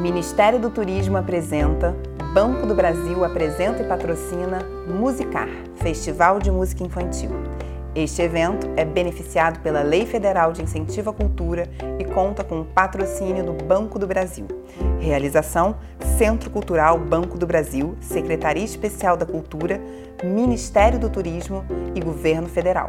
Ministério 0.00 0.60
do 0.60 0.70
Turismo 0.70 1.16
apresenta, 1.16 1.92
Banco 2.32 2.64
do 2.64 2.72
Brasil 2.72 3.24
apresenta 3.24 3.82
e 3.82 3.84
patrocina 3.84 4.60
Musicar, 4.86 5.48
Festival 5.74 6.38
de 6.38 6.52
Música 6.52 6.84
Infantil. 6.84 7.30
Este 7.96 8.22
evento 8.22 8.68
é 8.76 8.84
beneficiado 8.84 9.58
pela 9.58 9.82
Lei 9.82 10.06
Federal 10.06 10.52
de 10.52 10.62
Incentivo 10.62 11.10
à 11.10 11.12
Cultura 11.12 11.68
e 11.98 12.04
conta 12.04 12.44
com 12.44 12.60
o 12.60 12.64
patrocínio 12.64 13.44
do 13.44 13.52
Banco 13.64 13.98
do 13.98 14.06
Brasil. 14.06 14.46
Realização: 15.00 15.74
Centro 16.16 16.48
Cultural 16.48 16.96
Banco 16.96 17.36
do 17.36 17.44
Brasil, 17.44 17.96
Secretaria 18.00 18.64
Especial 18.64 19.16
da 19.16 19.26
Cultura, 19.26 19.80
Ministério 20.22 21.00
do 21.00 21.10
Turismo 21.10 21.64
e 21.96 22.00
Governo 22.00 22.46
Federal. 22.46 22.88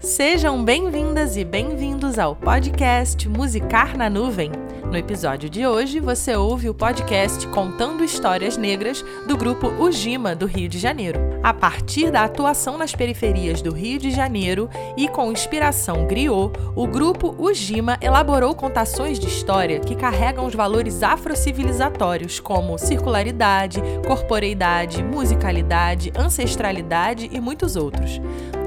Sejam 0.00 0.64
bem-vindas 0.64 1.36
e 1.36 1.44
bem-vindos 1.44 2.18
ao 2.18 2.34
podcast 2.34 3.28
Musicar 3.28 3.94
na 3.96 4.08
Nuvem. 4.08 4.61
No 4.90 4.96
episódio 4.96 5.48
de 5.48 5.66
hoje, 5.66 6.00
você 6.00 6.36
ouve 6.36 6.68
o 6.68 6.74
podcast 6.74 7.46
Contando 7.48 8.04
Histórias 8.04 8.56
Negras 8.56 9.02
do 9.26 9.36
grupo 9.36 9.68
Ujima, 9.68 10.34
do 10.34 10.44
Rio 10.46 10.68
de 10.68 10.78
Janeiro. 10.78 11.31
A 11.42 11.52
partir 11.52 12.12
da 12.12 12.22
atuação 12.22 12.78
nas 12.78 12.94
periferias 12.94 13.60
do 13.60 13.72
Rio 13.72 13.98
de 13.98 14.12
Janeiro 14.12 14.70
e 14.96 15.08
com 15.08 15.32
inspiração 15.32 16.06
griot, 16.06 16.52
o 16.76 16.86
grupo 16.86 17.34
Ujima 17.36 17.98
elaborou 18.00 18.54
contações 18.54 19.18
de 19.18 19.26
história 19.26 19.80
que 19.80 19.96
carregam 19.96 20.46
os 20.46 20.54
valores 20.54 21.02
afrocivilizatórios 21.02 22.38
como 22.38 22.78
circularidade, 22.78 23.82
corporeidade, 24.06 25.02
musicalidade, 25.02 26.12
ancestralidade 26.16 27.28
e 27.32 27.40
muitos 27.40 27.74
outros. 27.74 28.20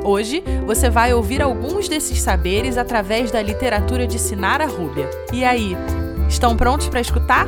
Hoje 0.03 0.43
você 0.65 0.89
vai 0.89 1.13
ouvir 1.13 1.41
alguns 1.41 1.87
desses 1.87 2.21
saberes 2.21 2.77
através 2.77 3.31
da 3.31 3.41
literatura 3.41 4.05
de 4.05 4.19
Sinara 4.19 4.65
Rúbia. 4.65 5.09
E 5.31 5.45
aí, 5.45 5.77
estão 6.27 6.57
prontos 6.57 6.89
para 6.89 6.99
escutar? 6.99 7.47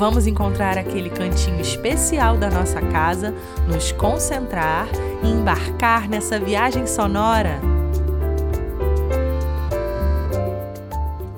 Vamos 0.00 0.26
encontrar 0.26 0.78
aquele 0.78 1.10
cantinho 1.10 1.60
especial 1.60 2.38
da 2.38 2.48
nossa 2.48 2.80
casa, 2.80 3.34
nos 3.68 3.92
concentrar 3.92 4.88
e 5.22 5.28
embarcar 5.28 6.08
nessa 6.08 6.40
viagem 6.40 6.86
sonora. 6.86 7.60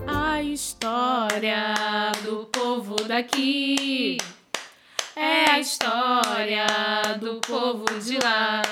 A 0.06 0.40
história 0.44 1.74
do 2.22 2.44
povo 2.52 2.94
daqui 3.02 4.18
é 5.16 5.50
a 5.50 5.58
história 5.58 6.64
do 7.18 7.40
povo 7.40 7.84
de 7.98 8.16
lá 8.22 8.62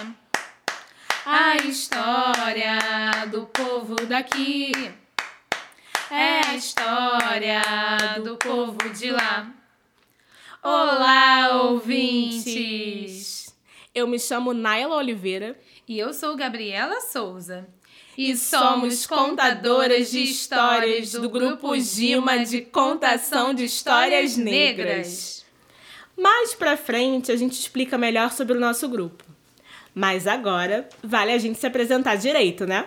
a 1.26 1.56
história 1.66 2.78
do 3.28 3.42
povo 3.46 3.96
daqui. 4.06 4.70
É 6.12 6.46
a 6.46 6.54
história 6.54 7.60
do 8.22 8.36
povo 8.36 8.88
de 8.90 9.10
lá. 9.10 9.59
Olá, 10.62 11.62
ouvintes! 11.70 13.50
Eu 13.94 14.06
me 14.06 14.18
chamo 14.18 14.52
Naila 14.52 14.96
Oliveira. 14.96 15.58
E 15.88 15.98
eu 15.98 16.12
sou 16.12 16.36
Gabriela 16.36 17.00
Souza. 17.00 17.66
E 18.16 18.36
somos 18.36 19.06
contadoras 19.06 20.10
de 20.10 20.22
histórias 20.22 21.12
do 21.12 21.30
grupo 21.30 21.74
Gima 21.80 22.44
de 22.44 22.60
Contação 22.60 23.54
de 23.54 23.64
Histórias 23.64 24.36
Negras. 24.36 25.46
Mais 26.14 26.54
pra 26.54 26.76
frente 26.76 27.32
a 27.32 27.36
gente 27.36 27.58
explica 27.58 27.96
melhor 27.96 28.30
sobre 28.30 28.58
o 28.58 28.60
nosso 28.60 28.86
grupo. 28.86 29.24
Mas 29.94 30.26
agora 30.26 30.86
vale 31.02 31.32
a 31.32 31.38
gente 31.38 31.58
se 31.58 31.66
apresentar 31.66 32.16
direito, 32.16 32.66
né? 32.66 32.84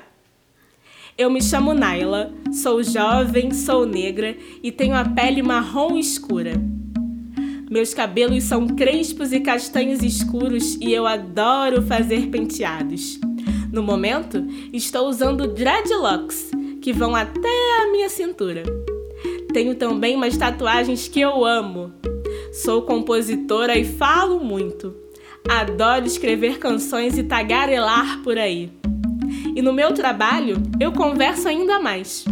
Eu 1.17 1.31
me 1.31 1.41
chamo 1.41 1.73
Naila, 1.73 2.31
sou 2.51 2.83
jovem, 2.83 3.51
sou 3.51 3.83
negra 3.83 4.37
e 4.61 4.71
tenho 4.71 4.95
a 4.95 5.03
pele 5.03 5.41
marrom 5.41 5.97
escura. 5.97 6.53
Meus 7.73 7.91
cabelos 7.91 8.43
são 8.43 8.67
crespos 8.67 9.33
e 9.33 9.39
castanhos 9.39 10.03
escuros 10.03 10.75
e 10.75 10.93
eu 10.93 11.07
adoro 11.07 11.81
fazer 11.81 12.27
penteados. 12.27 13.19
No 13.71 13.81
momento, 13.81 14.45
estou 14.71 15.07
usando 15.07 15.47
dreadlocks, 15.47 16.51
que 16.83 16.93
vão 16.93 17.15
até 17.15 17.81
a 17.81 17.91
minha 17.91 18.09
cintura. 18.09 18.61
Tenho 19.51 19.73
também 19.73 20.15
umas 20.15 20.37
tatuagens 20.37 21.07
que 21.07 21.19
eu 21.19 21.43
amo. 21.43 21.91
Sou 22.51 22.83
compositora 22.83 23.75
e 23.75 23.83
falo 23.83 24.39
muito. 24.39 24.95
Adoro 25.49 26.05
escrever 26.05 26.59
canções 26.59 27.17
e 27.17 27.23
tagarelar 27.23 28.21
por 28.21 28.37
aí. 28.37 28.71
E 29.55 29.63
no 29.63 29.73
meu 29.73 29.95
trabalho, 29.95 30.61
eu 30.79 30.91
converso 30.91 31.47
ainda 31.47 31.79
mais. 31.79 32.23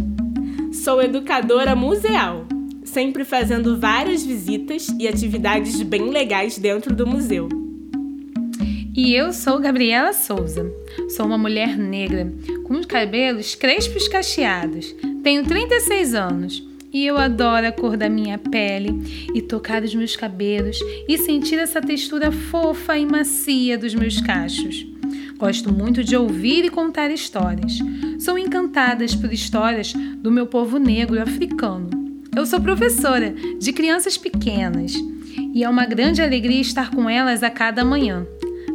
Sou 0.72 1.02
educadora 1.02 1.74
museal, 1.74 2.46
sempre 2.92 3.24
fazendo 3.24 3.78
várias 3.78 4.22
visitas 4.22 4.88
e 4.98 5.08
atividades 5.08 5.80
bem 5.82 6.10
legais 6.10 6.58
dentro 6.58 6.94
do 6.94 7.06
museu. 7.06 7.48
E 8.94 9.14
eu 9.14 9.32
sou 9.32 9.58
Gabriela 9.58 10.12
Souza. 10.12 10.70
Sou 11.08 11.24
uma 11.24 11.38
mulher 11.38 11.78
negra, 11.78 12.30
com 12.64 12.74
os 12.74 12.84
cabelos 12.84 13.54
crespos 13.54 14.06
cacheados. 14.08 14.94
Tenho 15.22 15.42
36 15.44 16.14
anos 16.14 16.68
e 16.92 17.06
eu 17.06 17.16
adoro 17.16 17.66
a 17.66 17.72
cor 17.72 17.96
da 17.96 18.10
minha 18.10 18.36
pele 18.36 18.90
e 19.34 19.40
tocar 19.40 19.82
os 19.82 19.94
meus 19.94 20.14
cabelos 20.14 20.78
e 21.08 21.16
sentir 21.16 21.58
essa 21.58 21.80
textura 21.80 22.30
fofa 22.30 22.98
e 22.98 23.06
macia 23.06 23.78
dos 23.78 23.94
meus 23.94 24.20
cachos. 24.20 24.86
Gosto 25.38 25.72
muito 25.72 26.04
de 26.04 26.14
ouvir 26.14 26.66
e 26.66 26.68
contar 26.68 27.10
histórias. 27.10 27.78
Sou 28.20 28.38
encantada 28.38 29.06
por 29.18 29.32
histórias 29.32 29.94
do 30.18 30.30
meu 30.30 30.46
povo 30.46 30.78
negro 30.78 31.20
africano. 31.20 32.01
Eu 32.34 32.46
sou 32.46 32.58
professora 32.58 33.34
de 33.58 33.72
crianças 33.74 34.16
pequenas 34.16 34.94
e 35.54 35.62
é 35.62 35.68
uma 35.68 35.84
grande 35.84 36.22
alegria 36.22 36.62
estar 36.62 36.90
com 36.90 37.08
elas 37.08 37.42
a 37.42 37.50
cada 37.50 37.84
manhã. 37.84 38.26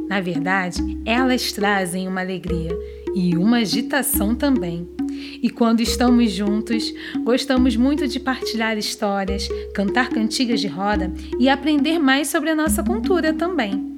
Na 0.07 0.21
verdade, 0.21 0.79
elas 1.03 1.51
trazem 1.51 2.07
uma 2.07 2.21
alegria 2.21 2.69
e 3.15 3.35
uma 3.35 3.57
agitação 3.57 4.35
também. 4.35 4.87
E 5.41 5.49
quando 5.49 5.81
estamos 5.81 6.31
juntos, 6.31 6.93
gostamos 7.23 7.75
muito 7.75 8.07
de 8.07 8.19
partilhar 8.19 8.77
histórias, 8.77 9.49
cantar 9.73 10.09
cantigas 10.09 10.61
de 10.61 10.67
roda 10.67 11.11
e 11.39 11.49
aprender 11.49 11.97
mais 11.97 12.27
sobre 12.27 12.51
a 12.51 12.55
nossa 12.55 12.83
cultura 12.83 13.33
também. 13.33 13.97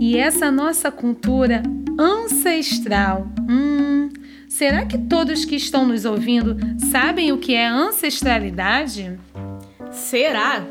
E 0.00 0.16
essa 0.16 0.50
nossa 0.50 0.90
cultura 0.90 1.62
ancestral, 1.98 3.28
hum, 3.48 3.91
será 4.62 4.86
que 4.86 4.96
todos 4.96 5.44
que 5.44 5.56
estão 5.56 5.84
nos 5.84 6.04
ouvindo 6.04 6.56
sabem 6.78 7.32
o 7.32 7.38
que 7.38 7.52
é 7.52 7.66
ancestralidade? 7.66 9.18
Será? 9.90 10.64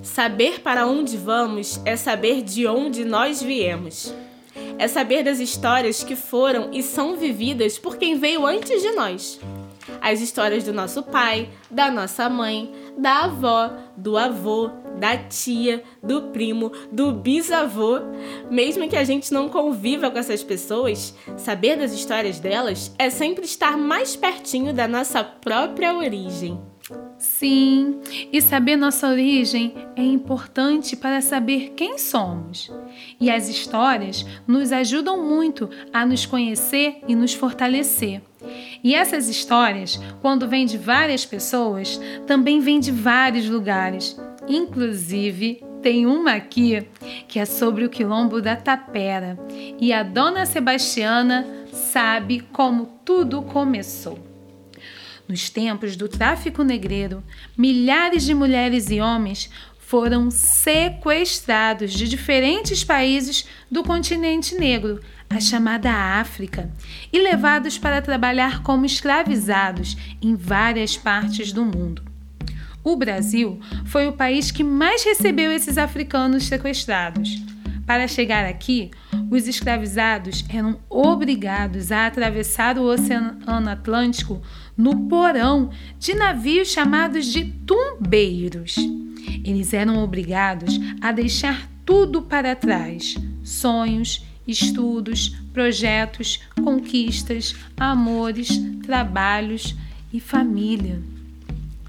Saber 0.00 0.60
para 0.60 0.86
onde 0.86 1.16
vamos 1.16 1.80
é 1.84 1.96
saber 1.96 2.42
de 2.42 2.68
onde 2.68 3.04
nós 3.04 3.42
viemos 3.42 4.14
é 4.78 4.86
saber 4.86 5.24
das 5.24 5.40
histórias 5.40 6.04
que 6.04 6.14
foram 6.14 6.70
e 6.72 6.80
são 6.80 7.16
vividas 7.16 7.76
por 7.76 7.96
quem 7.96 8.16
veio 8.16 8.46
antes 8.46 8.80
de 8.80 8.92
nós. 8.92 9.40
As 10.00 10.20
histórias 10.20 10.62
do 10.62 10.72
nosso 10.72 11.02
pai, 11.02 11.48
da 11.68 11.90
nossa 11.90 12.28
mãe, 12.28 12.72
da 12.98 13.24
avó, 13.24 13.70
do 13.96 14.18
avô, 14.18 14.70
da 14.98 15.16
tia, 15.16 15.82
do 16.02 16.22
primo, 16.32 16.72
do 16.90 17.12
bisavô. 17.12 18.00
Mesmo 18.50 18.88
que 18.88 18.96
a 18.96 19.04
gente 19.04 19.32
não 19.32 19.48
conviva 19.48 20.10
com 20.10 20.18
essas 20.18 20.42
pessoas, 20.42 21.14
saber 21.36 21.76
das 21.76 21.92
histórias 21.92 22.40
delas 22.40 22.92
é 22.98 23.08
sempre 23.08 23.44
estar 23.44 23.76
mais 23.76 24.16
pertinho 24.16 24.74
da 24.74 24.88
nossa 24.88 25.22
própria 25.22 25.94
origem. 25.94 26.60
Sim, 27.18 28.00
e 28.32 28.40
saber 28.40 28.76
nossa 28.76 29.08
origem 29.08 29.74
é 29.96 30.02
importante 30.02 30.96
para 30.96 31.20
saber 31.20 31.72
quem 31.76 31.98
somos. 31.98 32.70
E 33.20 33.30
as 33.30 33.48
histórias 33.48 34.24
nos 34.46 34.72
ajudam 34.72 35.22
muito 35.22 35.68
a 35.92 36.06
nos 36.06 36.24
conhecer 36.24 37.00
e 37.06 37.14
nos 37.14 37.34
fortalecer. 37.34 38.22
E 38.82 38.94
essas 38.94 39.28
histórias, 39.28 40.00
quando 40.20 40.48
vêm 40.48 40.64
de 40.64 40.78
várias 40.78 41.26
pessoas, 41.26 42.00
também 42.26 42.60
vêm 42.60 42.80
de 42.80 42.92
vários 42.92 43.48
lugares. 43.48 44.18
Inclusive, 44.46 45.62
tem 45.82 46.06
uma 46.06 46.32
aqui 46.32 46.86
que 47.26 47.38
é 47.38 47.44
sobre 47.44 47.84
o 47.84 47.90
quilombo 47.90 48.40
da 48.40 48.56
Tapera. 48.56 49.38
E 49.80 49.92
a 49.92 50.02
dona 50.02 50.46
Sebastiana 50.46 51.46
sabe 51.72 52.40
como 52.52 52.86
tudo 53.04 53.42
começou. 53.42 54.27
Nos 55.28 55.50
tempos 55.50 55.94
do 55.94 56.08
tráfico 56.08 56.62
negreiro, 56.62 57.22
milhares 57.54 58.24
de 58.24 58.32
mulheres 58.32 58.90
e 58.90 58.98
homens 58.98 59.50
foram 59.78 60.30
sequestrados 60.30 61.92
de 61.92 62.08
diferentes 62.08 62.82
países 62.82 63.46
do 63.70 63.82
continente 63.82 64.54
negro, 64.54 65.00
a 65.28 65.38
chamada 65.38 65.92
África, 65.92 66.70
e 67.12 67.20
levados 67.20 67.76
para 67.76 68.00
trabalhar 68.00 68.62
como 68.62 68.86
escravizados 68.86 69.98
em 70.22 70.34
várias 70.34 70.96
partes 70.96 71.52
do 71.52 71.62
mundo. 71.62 72.02
O 72.82 72.96
Brasil 72.96 73.60
foi 73.84 74.08
o 74.08 74.12
país 74.12 74.50
que 74.50 74.64
mais 74.64 75.04
recebeu 75.04 75.52
esses 75.52 75.76
africanos 75.76 76.44
sequestrados. 76.44 77.42
Para 77.86 78.08
chegar 78.08 78.46
aqui, 78.46 78.90
os 79.30 79.46
escravizados 79.46 80.44
eram 80.48 80.78
obrigados 80.88 81.92
a 81.92 82.06
atravessar 82.06 82.78
o 82.78 82.84
Oceano 82.84 83.68
Atlântico 83.68 84.42
no 84.76 85.08
porão 85.08 85.70
de 85.98 86.14
navios 86.14 86.68
chamados 86.68 87.26
de 87.26 87.44
tumbeiros. 87.44 88.76
Eles 89.44 89.72
eram 89.74 90.02
obrigados 90.02 90.78
a 91.00 91.12
deixar 91.12 91.68
tudo 91.84 92.22
para 92.22 92.56
trás: 92.56 93.16
sonhos, 93.42 94.24
estudos, 94.46 95.36
projetos, 95.52 96.40
conquistas, 96.62 97.54
amores, 97.76 98.60
trabalhos 98.82 99.76
e 100.12 100.20
família. 100.20 101.02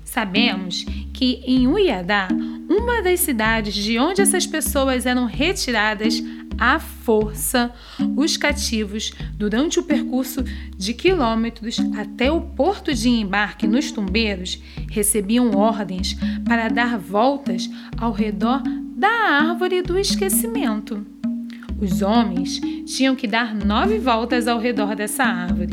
Sabemos 0.04 0.84
que 1.14 1.42
em 1.46 1.68
Uiadá, 1.68 2.28
uma 2.68 3.02
das 3.02 3.20
cidades 3.20 3.76
de 3.76 4.00
onde 4.00 4.22
essas 4.22 4.46
pessoas 4.46 5.06
eram 5.06 5.26
retiradas 5.26 6.22
à 6.60 6.80
força, 6.80 7.72
os 8.18 8.36
cativos, 8.36 9.14
durante 9.36 9.80
o 9.80 9.84
percurso 9.84 10.44
de 10.78 10.94
quilômetros 10.94 11.80
até 11.98 12.30
o 12.30 12.42
porto 12.42 12.94
de 12.94 13.08
embarque 13.08 13.66
nos 13.66 13.92
Tumbeiros, 13.92 14.62
recebiam 14.90 15.52
ordens 15.56 16.18
para 16.46 16.68
dar 16.68 16.98
voltas 16.98 17.70
ao 17.98 18.12
redor 18.12 18.62
da 18.96 19.08
árvore 19.08 19.82
do 19.82 19.98
esquecimento. 19.98 21.06
Os 21.80 22.02
homens 22.02 22.60
tinham 22.86 23.16
que 23.16 23.26
dar 23.26 23.56
nove 23.56 23.98
voltas 23.98 24.48
ao 24.48 24.60
redor 24.60 24.96
dessa 24.96 25.24
árvore 25.24 25.72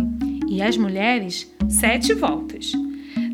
e 0.49 0.63
as 0.63 0.77
mulheres 0.77 1.53
sete 1.69 2.15
voltas. 2.15 2.73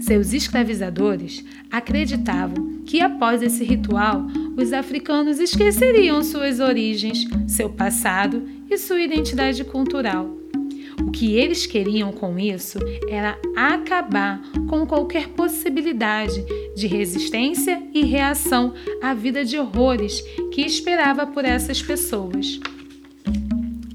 Seus 0.01 0.33
escravizadores 0.33 1.45
acreditavam 1.71 2.72
que 2.87 3.01
após 3.01 3.43
esse 3.43 3.65
ritual, 3.65 4.27
os 4.57 4.73
africanos 4.73 5.39
esqueceriam 5.39 6.23
suas 6.23 6.61
origens, 6.61 7.27
seu 7.47 7.71
passado 7.71 8.43
e 8.71 8.77
sua 8.77 9.01
identidade 9.01 9.65
cultural. 9.65 10.43
O 11.01 11.11
que 11.11 11.35
eles 11.35 11.67
queriam 11.67 12.13
com 12.13 12.39
isso 12.39 12.79
era 13.09 13.39
acabar 13.57 14.41
com 14.69 14.87
qualquer 14.87 15.29
possibilidade 15.29 16.45
de 16.77 16.87
resistência 16.87 17.83
e 17.93 18.05
reação 18.05 18.75
à 19.03 19.15
vida 19.15 19.45
de 19.45 19.59
horrores 19.59 20.23
que 20.53 20.63
esperava 20.63 21.27
por 21.27 21.45
essas 21.45 21.83
pessoas. 21.83 22.61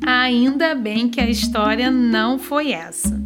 Ainda 0.06 0.74
bem 0.74 1.10
que 1.10 1.19
a 1.19 1.30
história 1.30 1.92
não 1.92 2.40
foi 2.40 2.72
essa. 2.72 3.22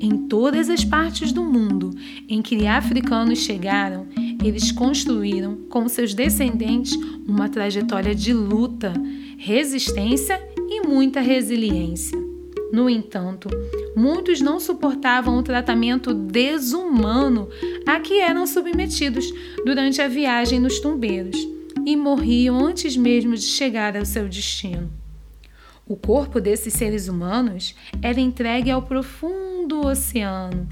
Em 0.00 0.26
todas 0.28 0.70
as 0.70 0.84
partes 0.84 1.30
do 1.30 1.44
mundo 1.44 1.90
em 2.28 2.40
que 2.40 2.66
africanos 2.66 3.40
chegaram, 3.40 4.06
eles 4.42 4.72
construíram 4.72 5.56
com 5.68 5.88
seus 5.88 6.14
descendentes 6.14 6.96
uma 7.26 7.48
trajetória 7.48 8.14
de 8.14 8.32
luta, 8.32 8.92
resistência 9.38 10.40
e 10.68 10.86
muita 10.86 11.20
resiliência. 11.20 12.18
No 12.72 12.88
entanto, 12.88 13.48
muitos 13.96 14.40
não 14.40 14.60
suportavam 14.60 15.36
o 15.36 15.42
tratamento 15.42 16.14
desumano 16.14 17.48
a 17.86 17.98
que 17.98 18.20
eram 18.20 18.46
submetidos 18.46 19.32
durante 19.64 20.00
a 20.00 20.08
viagem 20.08 20.60
nos 20.60 20.78
tumbeiros 20.78 21.36
e 21.84 21.96
morriam 21.96 22.64
antes 22.64 22.96
mesmo 22.96 23.34
de 23.34 23.42
chegar 23.42 23.96
ao 23.96 24.04
seu 24.04 24.28
destino. 24.28 24.90
O 25.86 25.96
corpo 25.96 26.40
desses 26.40 26.74
seres 26.74 27.08
humanos 27.08 27.74
era 28.00 28.20
entregue 28.20 28.70
ao 28.70 28.82
profundo 28.82 29.84
oceano, 29.84 30.68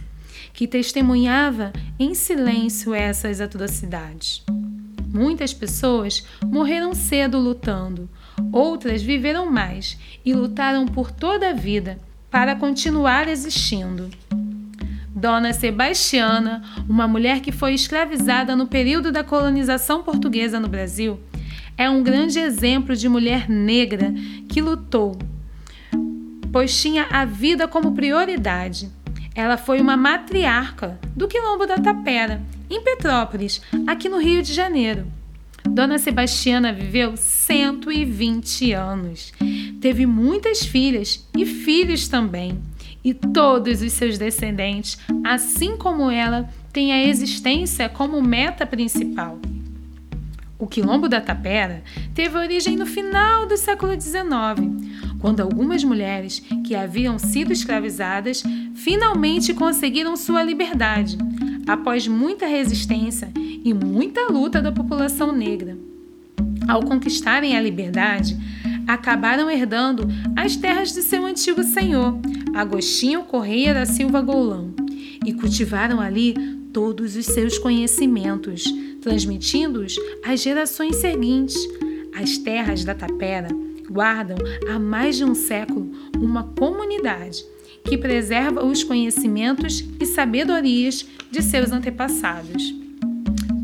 que 0.58 0.66
testemunhava 0.66 1.72
em 2.00 2.14
silêncio 2.14 2.92
essas 2.92 3.40
atrocidades. 3.40 4.42
Muitas 5.06 5.54
pessoas 5.54 6.26
morreram 6.44 6.94
cedo 6.94 7.38
lutando, 7.38 8.10
outras 8.50 9.00
viveram 9.00 9.48
mais 9.48 9.96
e 10.24 10.34
lutaram 10.34 10.84
por 10.84 11.12
toda 11.12 11.50
a 11.50 11.52
vida 11.52 12.00
para 12.28 12.56
continuar 12.56 13.28
existindo. 13.28 14.10
Dona 15.14 15.52
Sebastiana, 15.52 16.60
uma 16.88 17.06
mulher 17.06 17.38
que 17.38 17.52
foi 17.52 17.72
escravizada 17.72 18.56
no 18.56 18.66
período 18.66 19.12
da 19.12 19.22
colonização 19.22 20.02
portuguesa 20.02 20.58
no 20.58 20.66
Brasil, 20.66 21.20
é 21.76 21.88
um 21.88 22.02
grande 22.02 22.40
exemplo 22.40 22.96
de 22.96 23.08
mulher 23.08 23.48
negra 23.48 24.12
que 24.48 24.60
lutou, 24.60 25.16
pois 26.50 26.76
tinha 26.76 27.06
a 27.12 27.24
vida 27.24 27.68
como 27.68 27.94
prioridade. 27.94 28.97
Ela 29.38 29.56
foi 29.56 29.80
uma 29.80 29.96
matriarca 29.96 30.98
do 31.14 31.28
Quilombo 31.28 31.64
da 31.64 31.78
Tapera, 31.78 32.42
em 32.68 32.82
Petrópolis, 32.82 33.62
aqui 33.86 34.08
no 34.08 34.18
Rio 34.18 34.42
de 34.42 34.52
Janeiro. 34.52 35.06
Dona 35.64 35.96
Sebastiana 35.96 36.72
viveu 36.72 37.16
120 37.16 38.72
anos. 38.72 39.32
Teve 39.80 40.06
muitas 40.06 40.66
filhas 40.66 41.24
e 41.36 41.46
filhos 41.46 42.08
também. 42.08 42.60
E 43.04 43.14
todos 43.14 43.80
os 43.80 43.92
seus 43.92 44.18
descendentes, 44.18 44.98
assim 45.22 45.76
como 45.76 46.10
ela, 46.10 46.50
têm 46.72 46.92
a 46.92 47.04
existência 47.04 47.88
como 47.88 48.20
meta 48.20 48.66
principal. 48.66 49.38
O 50.58 50.66
Quilombo 50.66 51.08
da 51.08 51.20
Tapera 51.20 51.84
teve 52.12 52.36
origem 52.36 52.76
no 52.76 52.84
final 52.84 53.46
do 53.46 53.56
século 53.56 53.92
XIX, 53.92 54.26
quando 55.20 55.38
algumas 55.38 55.84
mulheres 55.84 56.42
que 56.66 56.74
haviam 56.74 57.16
sido 57.16 57.52
escravizadas 57.52 58.42
finalmente 58.74 59.54
conseguiram 59.54 60.16
sua 60.16 60.42
liberdade, 60.42 61.16
após 61.64 62.08
muita 62.08 62.44
resistência 62.44 63.30
e 63.36 63.72
muita 63.72 64.32
luta 64.32 64.60
da 64.60 64.72
população 64.72 65.30
negra. 65.30 65.78
Ao 66.66 66.82
conquistarem 66.82 67.56
a 67.56 67.60
liberdade, 67.60 68.36
acabaram 68.84 69.48
herdando 69.48 70.08
as 70.34 70.56
terras 70.56 70.92
de 70.92 71.02
seu 71.02 71.24
antigo 71.24 71.62
senhor, 71.62 72.18
Agostinho 72.52 73.22
Correia 73.22 73.72
da 73.72 73.86
Silva 73.86 74.20
Goulão, 74.20 74.74
e 75.24 75.32
cultivaram 75.32 76.00
ali 76.00 76.34
todos 76.72 77.14
os 77.14 77.26
seus 77.26 77.58
conhecimentos 77.58 78.64
transmitindo-os 79.00 79.96
às 80.24 80.40
gerações 80.40 80.96
seguintes. 80.96 81.56
As 82.14 82.38
terras 82.38 82.84
da 82.84 82.94
Tapera 82.94 83.48
guardam 83.88 84.36
há 84.68 84.78
mais 84.78 85.16
de 85.16 85.24
um 85.24 85.34
século 85.34 85.90
uma 86.16 86.44
comunidade 86.44 87.44
que 87.84 87.96
preserva 87.96 88.64
os 88.64 88.84
conhecimentos 88.84 89.84
e 89.98 90.04
sabedorias 90.04 91.06
de 91.30 91.42
seus 91.42 91.72
antepassados. 91.72 92.74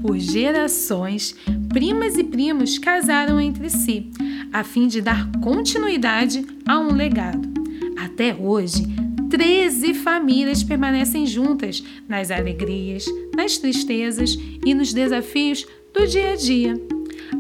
Por 0.01 0.19
gerações, 0.19 1.35
primas 1.69 2.17
e 2.17 2.25
primos 2.25 2.79
casaram 2.79 3.41
entre 3.41 3.69
si, 3.71 4.11
a 4.53 4.63
fim 4.63 4.87
de 4.87 5.01
dar 5.01 5.31
continuidade 5.43 6.47
a 6.67 6.79
um 6.79 6.95
legado. 6.95 7.49
Até 7.97 8.35
hoje, 8.35 8.85
13 9.35 9.95
famílias 9.95 10.63
permanecem 10.63 11.27
juntas 11.27 11.83
nas 12.09 12.31
alegrias, 12.31 13.05
nas 13.37 13.59
tristezas 13.59 14.39
e 14.65 14.73
nos 14.73 14.93
desafios 14.93 15.67
do 15.93 16.07
dia 16.07 16.35
a 16.35 16.37
dia. 16.37 16.81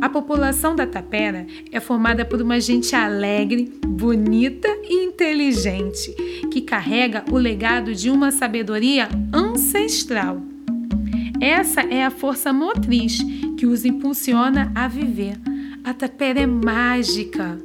A 0.02 0.08
população 0.08 0.74
da 0.74 0.88
Tapera 0.88 1.46
é 1.70 1.78
formada 1.78 2.24
por 2.24 2.42
uma 2.42 2.58
gente 2.58 2.96
alegre, 2.96 3.72
bonita 3.86 4.66
e 4.82 5.04
inteligente, 5.04 6.12
que 6.50 6.62
carrega 6.62 7.24
o 7.30 7.36
legado 7.36 7.94
de 7.94 8.10
uma 8.10 8.32
sabedoria 8.32 9.08
ancestral. 9.32 10.42
Essa 11.40 11.82
é 11.82 12.04
a 12.04 12.10
força 12.10 12.52
motriz 12.52 13.20
que 13.56 13.66
os 13.66 13.84
impulsiona 13.84 14.72
a 14.74 14.88
viver. 14.88 15.36
A 15.84 15.94
Tapera 15.94 16.40
é 16.40 16.46
mágica. 16.46 17.56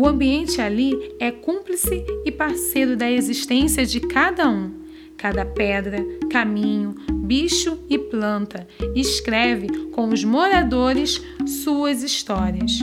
O 0.00 0.06
ambiente 0.06 0.60
ali 0.60 0.96
é 1.18 1.32
cúmplice 1.32 2.04
e 2.24 2.30
parceiro 2.30 2.96
da 2.96 3.10
existência 3.10 3.84
de 3.84 3.98
cada 3.98 4.48
um. 4.48 4.70
Cada 5.16 5.44
pedra, 5.44 5.98
caminho, 6.30 6.94
bicho 7.12 7.76
e 7.90 7.98
planta 7.98 8.64
escreve 8.94 9.88
com 9.90 10.08
os 10.10 10.22
moradores 10.22 11.20
suas 11.64 12.04
histórias. 12.04 12.78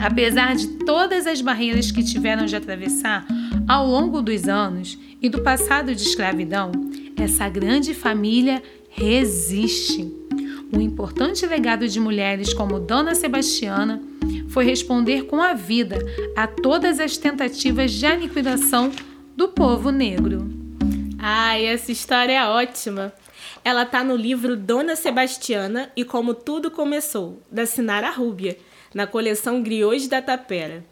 Apesar 0.00 0.56
de 0.56 0.66
todas 0.84 1.24
as 1.28 1.40
barreiras 1.40 1.92
que 1.92 2.02
tiveram 2.02 2.46
de 2.46 2.56
atravessar 2.56 3.24
ao 3.68 3.86
longo 3.86 4.20
dos 4.20 4.48
anos 4.48 4.98
e 5.22 5.28
do 5.28 5.40
passado 5.40 5.94
de 5.94 6.02
escravidão, 6.02 6.72
essa 7.16 7.48
grande 7.48 7.94
família 7.94 8.60
resiste. 8.88 10.12
Um 10.72 10.80
importante 10.80 11.46
legado 11.46 11.86
de 11.86 12.00
mulheres 12.00 12.52
como 12.52 12.80
Dona 12.80 13.14
Sebastiana 13.14 14.09
foi 14.50 14.64
responder 14.64 15.26
com 15.26 15.40
a 15.40 15.54
vida 15.54 15.98
a 16.36 16.46
todas 16.46 17.00
as 17.00 17.16
tentativas 17.16 17.92
de 17.92 18.04
aniquilação 18.04 18.90
do 19.36 19.48
povo 19.48 19.90
negro. 19.90 20.50
Ai, 21.18 21.66
essa 21.66 21.92
história 21.92 22.32
é 22.32 22.46
ótima. 22.46 23.12
Ela 23.64 23.84
tá 23.84 24.02
no 24.02 24.16
livro 24.16 24.56
Dona 24.56 24.96
Sebastiana 24.96 25.92
e 25.96 26.04
Como 26.04 26.34
Tudo 26.34 26.70
Começou, 26.70 27.40
da 27.50 27.66
Sinara 27.66 28.10
Rúbia, 28.10 28.58
na 28.94 29.06
coleção 29.06 29.62
Griots 29.62 30.08
da 30.08 30.20
Tapera. 30.20 30.84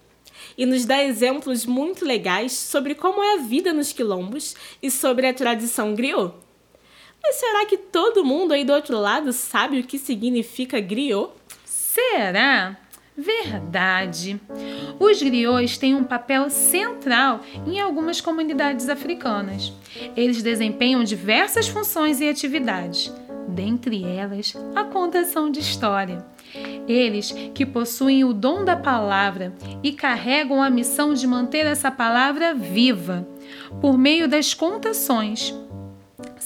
E 0.57 0.65
nos 0.65 0.85
dá 0.85 1.03
exemplos 1.03 1.67
muito 1.67 2.05
legais 2.05 2.53
sobre 2.53 2.95
como 2.95 3.23
é 3.23 3.35
a 3.35 3.38
vida 3.38 3.73
nos 3.73 3.93
quilombos 3.93 4.55
e 4.83 4.91
sobre 4.91 5.27
a 5.27 5.35
tradição 5.35 5.95
griot. 5.95 6.33
Mas 7.23 7.37
será 7.37 7.67
que 7.67 7.77
todo 7.77 8.25
mundo 8.25 8.53
aí 8.53 8.65
do 8.65 8.73
outro 8.73 8.99
lado 8.99 9.33
sabe 9.33 9.81
o 9.81 9.85
que 9.85 9.99
significa 9.99 10.81
griot? 10.81 11.31
Será? 11.65 12.77
Verdade. 13.19 14.41
Os 15.01 15.21
griots 15.21 15.77
têm 15.77 15.97
um 15.97 16.05
papel 16.05 16.49
central 16.49 17.41
em 17.67 17.81
algumas 17.81 18.21
comunidades 18.21 18.89
africanas. 18.89 19.73
Eles 20.17 20.41
desempenham 20.41 21.03
diversas 21.03 21.67
funções 21.67 22.21
e 22.21 22.29
atividades, 22.29 23.13
dentre 23.49 24.05
elas 24.05 24.55
a 24.73 24.85
contação 24.85 25.51
de 25.51 25.59
história. 25.59 26.25
Eles 26.87 27.33
que 27.55 27.67
possuem 27.67 28.23
o 28.25 28.33
dom 28.33 28.65
da 28.65 28.77
palavra 28.77 29.53
e 29.83 29.93
carregam 29.93 30.63
a 30.63 30.71
missão 30.71 31.13
de 31.13 31.27
manter 31.27 31.67
essa 31.67 31.91
palavra 31.91 32.55
viva 32.55 33.27
por 33.81 33.99
meio 33.99 34.29
das 34.29 34.55
contações. 34.55 35.53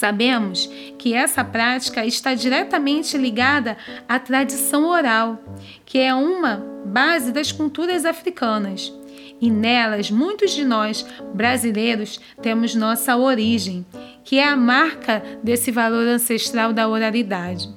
Sabemos 0.02 0.68
que 0.98 1.14
essa 1.14 1.44
prática 1.44 2.04
está 2.04 2.34
diretamente 2.34 3.16
ligada 3.16 3.76
à 4.08 4.18
tradição 4.18 4.88
oral, 4.88 5.40
que 5.86 5.96
é 5.96 6.12
uma 6.12 6.56
base 6.84 7.30
das 7.30 7.52
culturas 7.52 8.04
africanas. 8.04 8.92
E 9.40 9.48
nelas, 9.48 10.10
muitos 10.10 10.50
de 10.50 10.64
nós, 10.64 11.06
brasileiros, 11.32 12.18
temos 12.42 12.74
nossa 12.74 13.16
origem, 13.16 13.86
que 14.24 14.40
é 14.40 14.44
a 14.44 14.56
marca 14.56 15.22
desse 15.40 15.70
valor 15.70 16.08
ancestral 16.08 16.72
da 16.72 16.88
oralidade. 16.88 17.70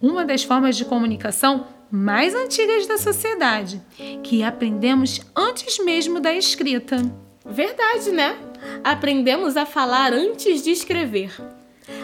Uma 0.00 0.24
das 0.24 0.42
formas 0.44 0.74
de 0.74 0.86
comunicação 0.86 1.66
mais 1.90 2.34
antigas 2.34 2.86
da 2.86 2.96
sociedade, 2.96 3.78
que 4.22 4.42
aprendemos 4.42 5.20
antes 5.36 5.78
mesmo 5.84 6.18
da 6.18 6.32
escrita. 6.32 6.96
Verdade, 7.44 8.10
né? 8.10 8.38
Aprendemos 8.82 9.54
a 9.54 9.66
falar 9.66 10.14
antes 10.14 10.62
de 10.62 10.70
escrever. 10.70 11.57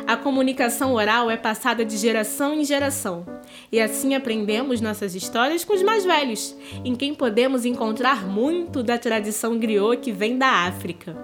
A 0.07 0.17
comunicação 0.17 0.95
oral 0.95 1.31
é 1.31 1.37
passada 1.37 1.85
de 1.85 1.97
geração 1.97 2.55
em 2.55 2.65
geração, 2.65 3.25
e 3.71 3.81
assim 3.81 4.15
aprendemos 4.15 4.81
nossas 4.81 5.15
histórias 5.15 5.65
com 5.65 5.75
os 5.75 5.83
mais 5.83 6.05
velhos, 6.05 6.55
em 6.85 6.95
quem 6.95 7.15
podemos 7.15 7.65
encontrar 7.65 8.27
muito 8.27 8.83
da 8.83 8.99
tradição 8.99 9.59
griot 9.59 10.03
que 10.03 10.13
vem 10.13 10.37
da 10.37 10.67
África. 10.67 11.17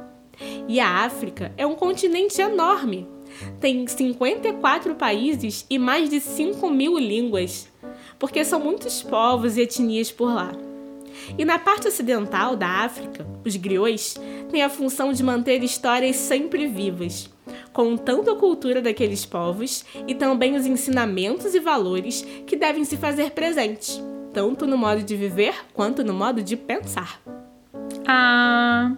E 0.67 0.81
a 0.81 1.05
África 1.05 1.53
é 1.57 1.67
um 1.67 1.75
continente 1.75 2.41
enorme. 2.41 3.07
Tem 3.61 3.87
54 3.87 4.95
países 4.95 5.67
e 5.69 5.79
mais 5.79 6.09
de 6.09 6.21
5 6.21 6.69
mil 6.71 6.99
línguas, 6.99 7.69
porque 8.19 8.45
são 8.45 8.61
muitos 8.61 9.03
povos 9.03 9.57
e 9.57 9.63
etnias 9.63 10.11
por 10.11 10.33
lá. 10.33 10.53
E 11.39 11.45
na 11.45 11.59
parte 11.59 11.87
ocidental 11.87 12.57
da 12.57 12.67
África, 12.67 13.27
os 13.45 13.57
griots 13.57 14.17
têm 14.51 14.63
a 14.63 14.71
função 14.71 15.13
de 15.13 15.23
manter 15.23 15.63
histórias 15.63 16.17
sempre 16.17 16.67
vivas 16.67 17.29
contando 17.81 18.31
a 18.31 18.37
cultura 18.37 18.83
daqueles 18.83 19.25
povos 19.25 19.87
e 20.07 20.15
também 20.15 20.55
os 20.55 20.67
ensinamentos 20.67 21.55
e 21.55 21.61
valores 21.61 22.21
que 22.47 22.55
devem 22.55 22.85
se 22.85 22.99
fazer 22.99 23.31
presentes, 23.31 23.99
tanto 24.35 24.67
no 24.67 24.77
modo 24.77 25.03
de 25.03 25.17
viver 25.17 25.55
quanto 25.73 26.05
no 26.05 26.13
modo 26.13 26.43
de 26.43 26.59
pensar. 26.59 27.23
Ah, 28.07 28.95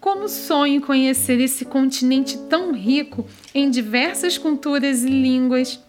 como 0.00 0.28
sonho 0.28 0.80
conhecer 0.80 1.40
esse 1.40 1.64
continente 1.64 2.38
tão 2.48 2.72
rico 2.72 3.26
em 3.52 3.68
diversas 3.68 4.38
culturas 4.38 5.02
e 5.02 5.08
línguas. 5.08 5.80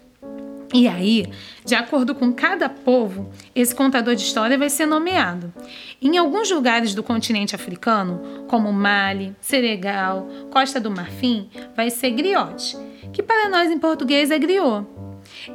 E 0.72 0.88
aí, 0.88 1.26
de 1.66 1.74
acordo 1.74 2.14
com 2.14 2.32
cada 2.32 2.68
povo, 2.68 3.30
esse 3.54 3.74
contador 3.74 4.14
de 4.14 4.22
história 4.22 4.56
vai 4.56 4.70
ser 4.70 4.86
nomeado. 4.86 5.52
Em 6.00 6.16
alguns 6.16 6.50
lugares 6.50 6.94
do 6.94 7.02
continente 7.02 7.54
africano, 7.54 8.46
como 8.48 8.72
Mali, 8.72 9.36
Senegal, 9.38 10.26
Costa 10.50 10.80
do 10.80 10.90
Marfim, 10.90 11.50
vai 11.76 11.90
ser 11.90 12.12
griote, 12.12 12.76
que 13.12 13.22
para 13.22 13.50
nós 13.50 13.70
em 13.70 13.78
português 13.78 14.30
é 14.30 14.38
griot. 14.38 14.86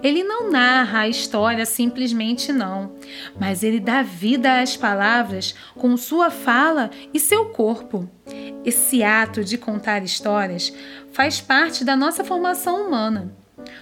Ele 0.03 0.23
não 0.23 0.49
narra 0.51 1.01
a 1.01 1.07
história 1.09 1.65
simplesmente 1.65 2.51
não, 2.51 2.93
mas 3.39 3.63
ele 3.63 3.79
dá 3.79 4.01
vida 4.01 4.61
às 4.61 4.77
palavras 4.77 5.55
com 5.75 5.97
sua 5.97 6.29
fala 6.29 6.89
e 7.13 7.19
seu 7.19 7.47
corpo. 7.47 8.09
Esse 8.63 9.03
ato 9.03 9.43
de 9.43 9.57
contar 9.57 10.03
histórias 10.03 10.73
faz 11.11 11.41
parte 11.41 11.83
da 11.83 11.95
nossa 11.95 12.23
formação 12.23 12.87
humana. 12.87 13.35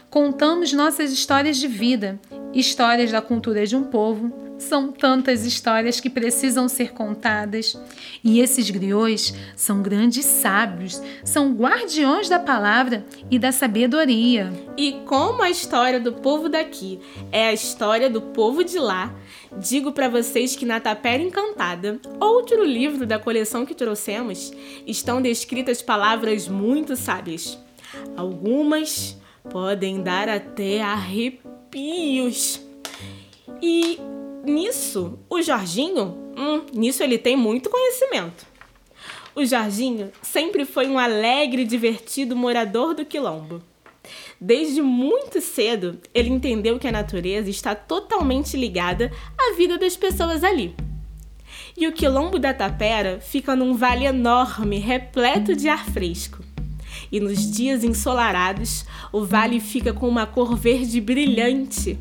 Contamos 0.10 0.72
nossas 0.72 1.12
histórias 1.12 1.58
de 1.58 1.68
vida, 1.68 2.20
histórias 2.54 3.12
da 3.12 3.22
cultura 3.22 3.66
de 3.66 3.76
um 3.76 3.84
povo. 3.84 4.46
São 4.58 4.90
tantas 4.90 5.46
histórias 5.46 6.00
que 6.00 6.10
precisam 6.10 6.70
ser 6.70 6.94
contadas. 6.94 7.78
E 8.24 8.40
esses 8.40 8.70
griots 8.70 9.34
são 9.58 9.82
grandes 9.82 10.26
sábios, 10.26 11.02
são 11.26 11.54
guardiões 11.54 12.30
da 12.30 12.40
palavra 12.40 13.06
e 13.30 13.38
da 13.38 13.52
sabedoria. 13.52 14.54
E 14.78 14.94
como 15.06 15.42
a 15.42 15.50
história 15.50 16.00
do 16.00 16.14
povo 16.14 16.48
daqui 16.48 17.02
é 17.32 17.50
a 17.50 17.54
história 17.54 18.10
do 18.10 18.22
povo 18.22 18.64
de 18.64 18.80
lá, 18.80 19.14
digo 19.58 19.92
para 19.92 20.08
vocês 20.08 20.56
que 20.56 20.66
na 20.66 20.80
Tapera 20.80 21.22
Encantada, 21.22 22.00
outro 22.22 22.64
livro 22.64 23.06
da 23.06 23.20
coleção 23.20 23.66
que 23.66 23.76
trouxemos, 23.76 24.54
estão 24.88 25.22
descritas 25.22 25.82
palavras 25.82 26.48
muito 26.48 26.96
sábias. 26.96 27.60
Algumas 28.16 29.18
podem 29.50 30.02
dar 30.02 30.28
até 30.30 30.82
arrepios. 30.82 32.62
E 33.62 34.00
nisso, 34.44 35.20
o 35.30 35.42
Jorginho, 35.42 36.18
hum, 36.38 36.62
nisso 36.74 37.04
ele 37.04 37.18
tem 37.18 37.36
muito 37.36 37.70
conhecimento. 37.70 38.46
O 39.36 39.46
Jorginho 39.46 40.12
sempre 40.22 40.66
foi 40.66 40.88
um 40.88 40.98
alegre 40.98 41.64
e 41.64 41.66
divertido 41.66 42.36
morador 42.36 42.94
do 42.94 43.06
quilombo. 43.06 43.62
Desde 44.40 44.82
muito 44.82 45.42
cedo, 45.42 46.00
ele 46.14 46.30
entendeu 46.30 46.78
que 46.78 46.88
a 46.88 46.92
natureza 46.92 47.50
está 47.50 47.74
totalmente 47.74 48.56
ligada 48.56 49.12
à 49.38 49.56
vida 49.56 49.78
das 49.78 49.98
pessoas 49.98 50.44
ali. 50.44 50.76
E 51.76 51.88
o 51.88 51.92
quilombo 51.92 52.40
da 52.40 52.54
Tapera 52.54 53.20
fica 53.20 53.56
num 53.56 53.74
vale 53.74 54.06
enorme, 54.06 54.78
repleto 54.78 55.56
de 55.56 55.68
ar 55.68 55.86
fresco 55.86 56.45
e 57.12 57.20
nos 57.20 57.52
dias 57.52 57.84
ensolarados 57.84 58.86
o 59.12 59.24
vale 59.24 59.60
fica 59.60 59.94
com 59.94 60.08
uma 60.08 60.26
cor 60.26 60.56
verde 60.56 61.00
brilhante. 61.00 61.98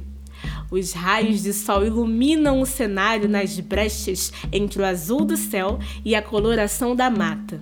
Os 0.71 0.93
raios 0.93 1.43
de 1.43 1.53
sol 1.53 1.87
iluminam 1.87 2.61
o 2.61 2.67
cenário 2.67 3.29
nas 3.29 3.59
brechas 3.61 4.33
entre 4.53 4.83
o 4.83 4.85
azul 4.85 5.25
do 5.25 5.37
céu 5.37 5.79
e 6.05 6.15
a 6.15 6.23
coloração 6.23 6.97
da 6.97 7.09
mata. 7.09 7.61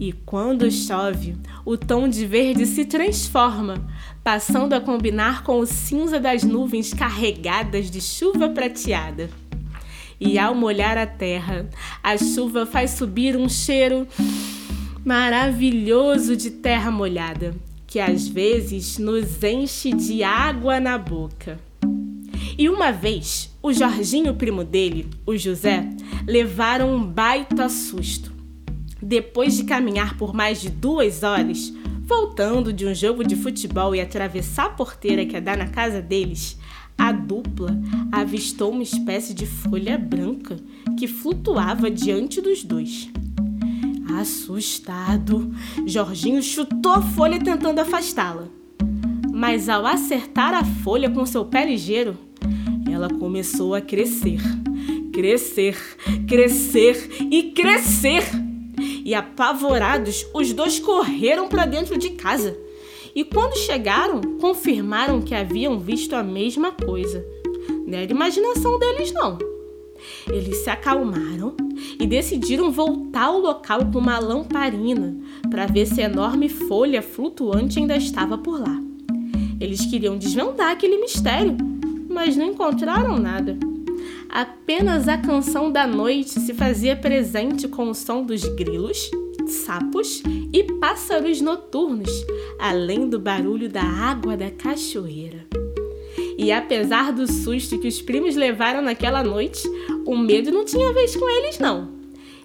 E 0.00 0.12
quando 0.12 0.70
chove, 0.70 1.36
o 1.64 1.76
tom 1.76 2.08
de 2.08 2.24
verde 2.24 2.66
se 2.66 2.84
transforma, 2.84 3.84
passando 4.22 4.74
a 4.74 4.80
combinar 4.80 5.42
com 5.42 5.58
o 5.58 5.66
cinza 5.66 6.20
das 6.20 6.44
nuvens 6.44 6.94
carregadas 6.94 7.90
de 7.90 8.00
chuva 8.00 8.48
prateada. 8.48 9.28
E 10.20 10.38
ao 10.38 10.54
molhar 10.54 10.96
a 10.98 11.06
terra, 11.06 11.68
a 12.02 12.16
chuva 12.16 12.66
faz 12.66 12.92
subir 12.92 13.36
um 13.36 13.48
cheiro 13.48 14.06
maravilhoso 15.08 16.36
de 16.36 16.50
terra 16.50 16.90
molhada, 16.90 17.54
que 17.86 17.98
às 17.98 18.28
vezes 18.28 18.98
nos 18.98 19.42
enche 19.42 19.90
de 19.90 20.22
água 20.22 20.78
na 20.78 20.98
boca. 20.98 21.58
E 22.58 22.68
uma 22.68 22.90
vez, 22.90 23.50
o 23.62 23.72
Jorginho, 23.72 24.34
primo 24.34 24.62
dele, 24.62 25.08
o 25.24 25.34
José, 25.34 25.88
levaram 26.26 26.94
um 26.94 27.02
baita 27.02 27.70
susto. 27.70 28.30
Depois 29.00 29.56
de 29.56 29.64
caminhar 29.64 30.14
por 30.18 30.34
mais 30.34 30.60
de 30.60 30.68
duas 30.68 31.22
horas, 31.22 31.72
voltando 32.02 32.70
de 32.70 32.84
um 32.84 32.94
jogo 32.94 33.24
de 33.24 33.34
futebol 33.34 33.94
e 33.94 34.02
atravessar 34.02 34.66
a 34.66 34.70
porteira 34.70 35.24
que 35.24 35.36
é 35.36 35.40
dá 35.40 35.56
na 35.56 35.68
casa 35.68 36.02
deles, 36.02 36.58
a 36.98 37.12
dupla 37.12 37.74
avistou 38.12 38.72
uma 38.72 38.82
espécie 38.82 39.32
de 39.32 39.46
folha 39.46 39.96
branca 39.96 40.58
que 40.98 41.08
flutuava 41.08 41.90
diante 41.90 42.42
dos 42.42 42.62
dois. 42.62 43.08
Assustado, 44.16 45.54
Jorginho 45.86 46.42
chutou 46.42 46.92
a 46.92 47.02
folha 47.02 47.38
tentando 47.38 47.78
afastá-la. 47.78 48.48
Mas 49.32 49.68
ao 49.68 49.86
acertar 49.86 50.54
a 50.54 50.64
folha 50.64 51.10
com 51.10 51.24
seu 51.26 51.44
pé 51.44 51.64
ligeiro, 51.64 52.16
ela 52.90 53.08
começou 53.08 53.74
a 53.74 53.80
crescer, 53.80 54.40
crescer, 55.12 55.76
crescer 56.26 57.08
e 57.30 57.52
crescer. 57.52 58.24
E 59.04 59.14
apavorados, 59.14 60.26
os 60.34 60.52
dois 60.52 60.78
correram 60.78 61.48
para 61.48 61.66
dentro 61.66 61.96
de 61.96 62.10
casa. 62.10 62.58
E 63.14 63.24
quando 63.24 63.56
chegaram, 63.56 64.20
confirmaram 64.40 65.22
que 65.22 65.34
haviam 65.34 65.78
visto 65.78 66.14
a 66.14 66.22
mesma 66.22 66.72
coisa. 66.72 67.24
Não 67.86 67.98
era 67.98 68.10
imaginação 68.10 68.78
deles, 68.78 69.12
não. 69.12 69.38
Eles 70.30 70.58
se 70.58 70.70
acalmaram 70.70 71.54
e 71.98 72.06
decidiram 72.06 72.70
voltar 72.70 73.24
ao 73.24 73.38
local 73.38 73.86
com 73.92 73.98
uma 73.98 74.18
lamparina 74.18 75.16
para 75.50 75.66
ver 75.66 75.86
se 75.86 76.02
a 76.02 76.04
enorme 76.04 76.48
folha 76.48 77.02
flutuante 77.02 77.78
ainda 77.78 77.96
estava 77.96 78.36
por 78.36 78.60
lá. 78.60 78.80
Eles 79.60 79.86
queriam 79.86 80.16
desvendar 80.16 80.70
aquele 80.70 80.98
mistério, 80.98 81.56
mas 82.08 82.36
não 82.36 82.46
encontraram 82.46 83.18
nada. 83.18 83.56
Apenas 84.28 85.08
a 85.08 85.16
canção 85.16 85.72
da 85.72 85.86
noite 85.86 86.38
se 86.38 86.52
fazia 86.54 86.94
presente 86.94 87.66
com 87.66 87.88
o 87.90 87.94
som 87.94 88.22
dos 88.22 88.44
grilos, 88.44 89.10
sapos 89.46 90.22
e 90.52 90.62
pássaros 90.74 91.40
noturnos, 91.40 92.10
além 92.58 93.08
do 93.08 93.18
barulho 93.18 93.68
da 93.68 93.82
água 93.82 94.36
da 94.36 94.50
cachoeira. 94.50 95.46
E 96.36 96.52
apesar 96.52 97.12
do 97.12 97.26
susto 97.26 97.78
que 97.78 97.88
os 97.88 98.00
primos 98.00 98.36
levaram 98.36 98.80
naquela 98.80 99.24
noite, 99.24 99.60
o 100.08 100.16
medo 100.16 100.50
não 100.50 100.64
tinha 100.64 100.90
vez 100.90 101.14
com 101.14 101.28
eles, 101.28 101.58
não. 101.58 101.90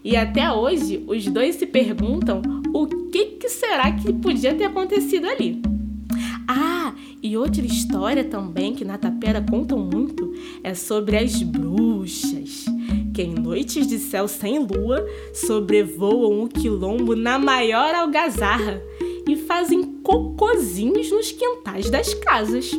E 0.03 0.17
até 0.17 0.51
hoje, 0.51 1.01
os 1.07 1.25
dois 1.27 1.55
se 1.55 1.65
perguntam 1.65 2.41
o 2.73 2.85
que, 3.09 3.37
que 3.37 3.47
será 3.47 3.89
que 3.93 4.11
podia 4.11 4.53
ter 4.53 4.65
acontecido 4.65 5.29
ali. 5.29 5.61
Ah, 6.45 6.93
e 7.21 7.37
outra 7.37 7.65
história 7.65 8.25
também 8.25 8.73
que 8.73 8.83
na 8.83 8.97
Tapera 8.97 9.41
contam 9.49 9.79
muito 9.79 10.33
é 10.61 10.73
sobre 10.73 11.15
as 11.15 11.41
bruxas, 11.41 12.65
que 13.13 13.21
em 13.21 13.33
noites 13.33 13.87
de 13.87 13.97
céu 13.97 14.27
sem 14.27 14.59
lua 14.59 15.07
sobrevoam 15.33 16.43
o 16.43 16.49
quilombo 16.49 17.15
na 17.15 17.39
maior 17.39 17.95
algazarra 17.95 18.81
e 19.25 19.37
fazem 19.37 19.83
cocozinhos 20.03 21.09
nos 21.09 21.31
quintais 21.31 21.89
das 21.89 22.13
casas. 22.13 22.71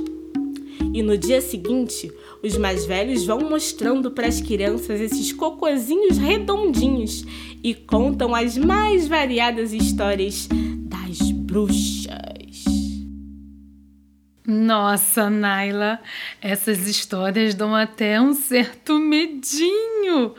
E 0.93 1.03
no 1.03 1.17
dia 1.17 1.41
seguinte, 1.41 2.13
os 2.45 2.59
mais 2.59 2.85
velhos 2.85 3.25
vão 3.25 3.41
mostrando 3.41 4.11
para 4.11 4.27
as 4.27 4.39
crianças 4.39 5.01
esses 5.01 5.33
cocozinhos 5.33 6.19
redondinhos 6.19 7.25
e 7.63 7.75
contam 7.75 8.35
as 8.35 8.59
mais 8.59 9.09
variadas 9.09 9.73
histórias 9.73 10.47
das 10.51 11.31
bruxas. 11.31 12.15
Nossa, 14.47 15.31
Naila, 15.31 15.99
essas 16.39 16.87
histórias 16.87 17.55
dão 17.55 17.75
até 17.75 18.21
um 18.21 18.35
certo 18.35 18.99
medinho, 18.99 20.35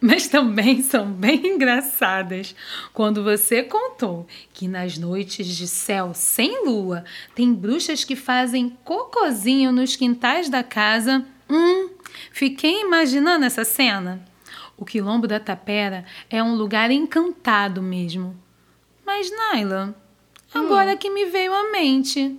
mas 0.00 0.28
também 0.28 0.82
são 0.82 1.12
bem 1.12 1.46
engraçadas. 1.46 2.54
Quando 2.94 3.22
você 3.22 3.62
contou 3.62 4.26
que 4.54 4.66
nas 4.66 4.96
noites 4.96 5.46
de 5.46 5.68
céu 5.68 6.12
sem 6.14 6.64
lua 6.64 7.04
tem 7.34 7.52
bruxas 7.52 8.02
que 8.02 8.16
fazem 8.16 8.78
cocozinho 8.82 9.70
nos 9.70 9.94
quintais 9.94 10.48
da 10.48 10.62
casa, 10.62 11.22
hum, 11.50 11.90
fiquei 12.30 12.80
imaginando 12.80 13.44
essa 13.44 13.64
cena. 13.64 14.24
O 14.76 14.84
quilombo 14.84 15.26
da 15.26 15.38
Tapera 15.38 16.04
é 16.30 16.42
um 16.42 16.54
lugar 16.54 16.90
encantado 16.90 17.82
mesmo. 17.82 18.34
Mas, 19.04 19.30
Naila, 19.30 19.94
agora 20.54 20.92
hum. 20.92 20.96
que 20.96 21.10
me 21.10 21.26
veio 21.26 21.52
à 21.52 21.70
mente. 21.70 22.38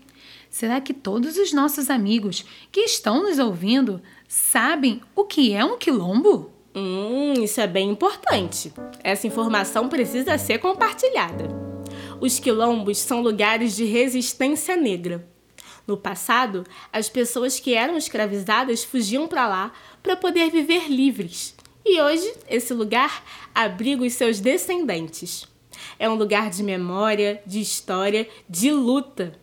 Será 0.49 0.81
que 0.81 0.93
todos 0.93 1.37
os 1.37 1.53
nossos 1.53 1.89
amigos 1.89 2.45
que 2.71 2.81
estão 2.81 3.23
nos 3.23 3.39
ouvindo 3.39 4.01
sabem 4.27 5.01
o 5.15 5.23
que 5.23 5.53
é 5.53 5.63
um 5.63 5.77
quilombo? 5.77 6.51
Hum, 6.73 7.33
isso 7.33 7.61
é 7.61 7.67
bem 7.67 7.89
importante. 7.89 8.73
Essa 9.03 9.27
informação 9.27 9.87
precisa 9.87 10.37
ser 10.37 10.57
compartilhada. 10.59 11.47
Os 12.19 12.39
quilombos 12.39 12.97
são 12.97 13.21
lugares 13.21 13.75
de 13.75 13.85
resistência 13.85 14.75
negra. 14.75 15.27
No 15.87 15.97
passado, 15.97 16.65
as 16.91 17.09
pessoas 17.09 17.59
que 17.59 17.73
eram 17.73 17.97
escravizadas 17.97 18.83
fugiam 18.83 19.27
para 19.27 19.47
lá 19.47 19.73
para 20.01 20.15
poder 20.15 20.49
viver 20.49 20.89
livres. 20.89 21.55
E 21.83 21.99
hoje, 21.99 22.33
esse 22.47 22.73
lugar 22.73 23.23
abriga 23.53 24.03
os 24.03 24.13
seus 24.13 24.39
descendentes. 24.39 25.47
É 25.97 26.09
um 26.09 26.15
lugar 26.15 26.49
de 26.49 26.63
memória, 26.63 27.41
de 27.45 27.59
história, 27.59 28.27
de 28.47 28.71
luta. 28.71 29.33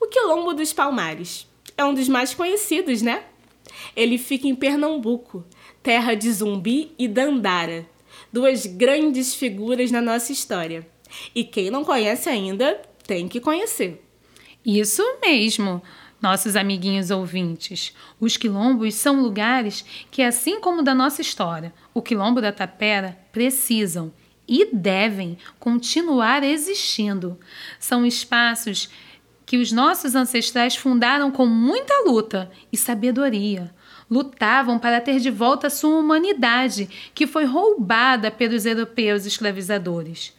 O 0.00 0.06
Quilombo 0.06 0.54
dos 0.54 0.72
Palmares 0.72 1.46
é 1.76 1.84
um 1.84 1.94
dos 1.94 2.08
mais 2.08 2.34
conhecidos, 2.34 3.02
né? 3.02 3.24
Ele 3.96 4.18
fica 4.18 4.46
em 4.46 4.54
Pernambuco, 4.54 5.44
terra 5.82 6.14
de 6.14 6.30
Zumbi 6.30 6.92
e 6.98 7.08
Dandara, 7.08 7.86
duas 8.32 8.66
grandes 8.66 9.34
figuras 9.34 9.90
na 9.90 10.00
nossa 10.00 10.32
história. 10.32 10.86
E 11.34 11.44
quem 11.44 11.70
não 11.70 11.84
conhece 11.84 12.28
ainda, 12.28 12.80
tem 13.06 13.28
que 13.28 13.40
conhecer. 13.40 14.03
Isso 14.64 15.02
mesmo, 15.20 15.82
nossos 16.22 16.56
amiguinhos 16.56 17.10
ouvintes. 17.10 17.94
Os 18.18 18.36
quilombos 18.36 18.94
são 18.94 19.20
lugares 19.20 19.84
que, 20.10 20.22
assim 20.22 20.58
como 20.58 20.82
da 20.82 20.94
nossa 20.94 21.20
história, 21.20 21.72
o 21.92 22.00
quilombo 22.00 22.40
da 22.40 22.50
Tapera 22.50 23.18
precisam 23.30 24.10
e 24.48 24.74
devem 24.74 25.36
continuar 25.58 26.42
existindo. 26.42 27.38
São 27.78 28.06
espaços 28.06 28.88
que 29.44 29.58
os 29.58 29.70
nossos 29.70 30.14
ancestrais 30.14 30.74
fundaram 30.74 31.30
com 31.30 31.44
muita 31.44 32.04
luta 32.06 32.50
e 32.72 32.76
sabedoria. 32.76 33.74
Lutavam 34.10 34.78
para 34.78 35.00
ter 35.00 35.20
de 35.20 35.30
volta 35.30 35.68
sua 35.68 35.98
humanidade, 35.98 36.88
que 37.14 37.26
foi 37.26 37.44
roubada 37.44 38.30
pelos 38.30 38.64
europeus 38.64 39.26
escravizadores. 39.26 40.32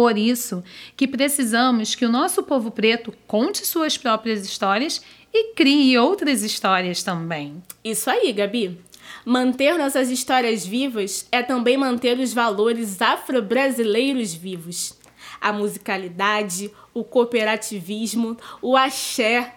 Por 0.00 0.16
isso 0.16 0.64
que 0.96 1.06
precisamos 1.06 1.94
que 1.94 2.06
o 2.06 2.10
nosso 2.10 2.42
povo 2.42 2.70
preto 2.70 3.12
conte 3.26 3.66
suas 3.66 3.98
próprias 3.98 4.46
histórias 4.46 5.02
e 5.30 5.52
crie 5.52 5.98
outras 5.98 6.42
histórias 6.42 7.02
também. 7.02 7.62
Isso 7.84 8.08
aí, 8.08 8.32
Gabi. 8.32 8.80
Manter 9.26 9.76
nossas 9.76 10.08
histórias 10.08 10.64
vivas 10.64 11.28
é 11.30 11.42
também 11.42 11.76
manter 11.76 12.18
os 12.18 12.32
valores 12.32 13.02
afro-brasileiros 13.02 14.32
vivos 14.32 14.98
a 15.38 15.52
musicalidade, 15.52 16.70
o 16.94 17.04
cooperativismo, 17.04 18.38
o 18.62 18.78
axé. 18.78 19.56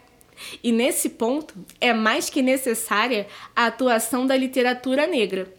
E 0.61 0.73
nesse 0.73 1.11
ponto 1.11 1.53
é 1.79 1.93
mais 1.93 2.29
que 2.29 2.41
necessária 2.41 3.27
a 3.55 3.67
atuação 3.67 4.27
da 4.27 4.35
literatura 4.35 5.07
negra. 5.07 5.53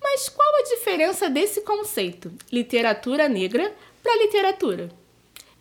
Mas 0.00 0.28
qual 0.28 0.48
a 0.56 0.62
diferença 0.62 1.28
desse 1.28 1.62
conceito, 1.62 2.32
literatura 2.52 3.28
negra, 3.28 3.74
para 4.08 4.22
literatura? 4.22 4.88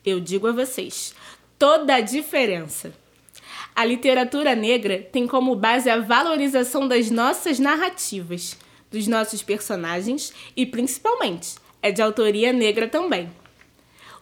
Eu 0.05 0.21
digo 0.21 0.47
a 0.47 0.53
vocês, 0.53 1.13
toda 1.59 1.95
a 1.95 1.99
diferença. 1.99 2.93
A 3.75 3.83
literatura 3.83 4.55
negra 4.55 5.05
tem 5.11 5.27
como 5.27 5.53
base 5.53 5.89
a 5.89 5.99
valorização 5.99 6.87
das 6.87 7.11
nossas 7.11 7.59
narrativas, 7.59 8.57
dos 8.89 9.05
nossos 9.05 9.43
personagens 9.43 10.33
e, 10.55 10.65
principalmente, 10.65 11.55
é 11.81 11.91
de 11.91 12.01
autoria 12.01 12.53
negra 12.53 12.87
também 12.87 13.29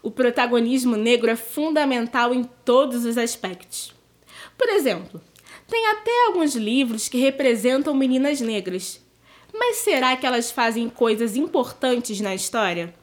o 0.01 0.11
protagonismo 0.11 0.95
negro 0.95 1.31
é 1.31 1.35
fundamental 1.35 2.31
em 2.31 2.43
todos 2.63 3.05
os 3.05 3.17
aspectos. 3.17 3.91
Por 4.55 4.69
exemplo, 4.69 5.19
tem 5.67 5.87
até 5.87 6.27
alguns 6.27 6.55
livros 6.55 7.09
que 7.09 7.17
representam 7.17 7.91
meninas 7.95 8.39
negras. 8.39 9.01
Mas 9.51 9.77
será 9.77 10.15
que 10.15 10.27
elas 10.27 10.51
fazem 10.51 10.89
coisas 10.89 11.35
importantes 11.35 12.21
na 12.21 12.35
história? 12.35 12.93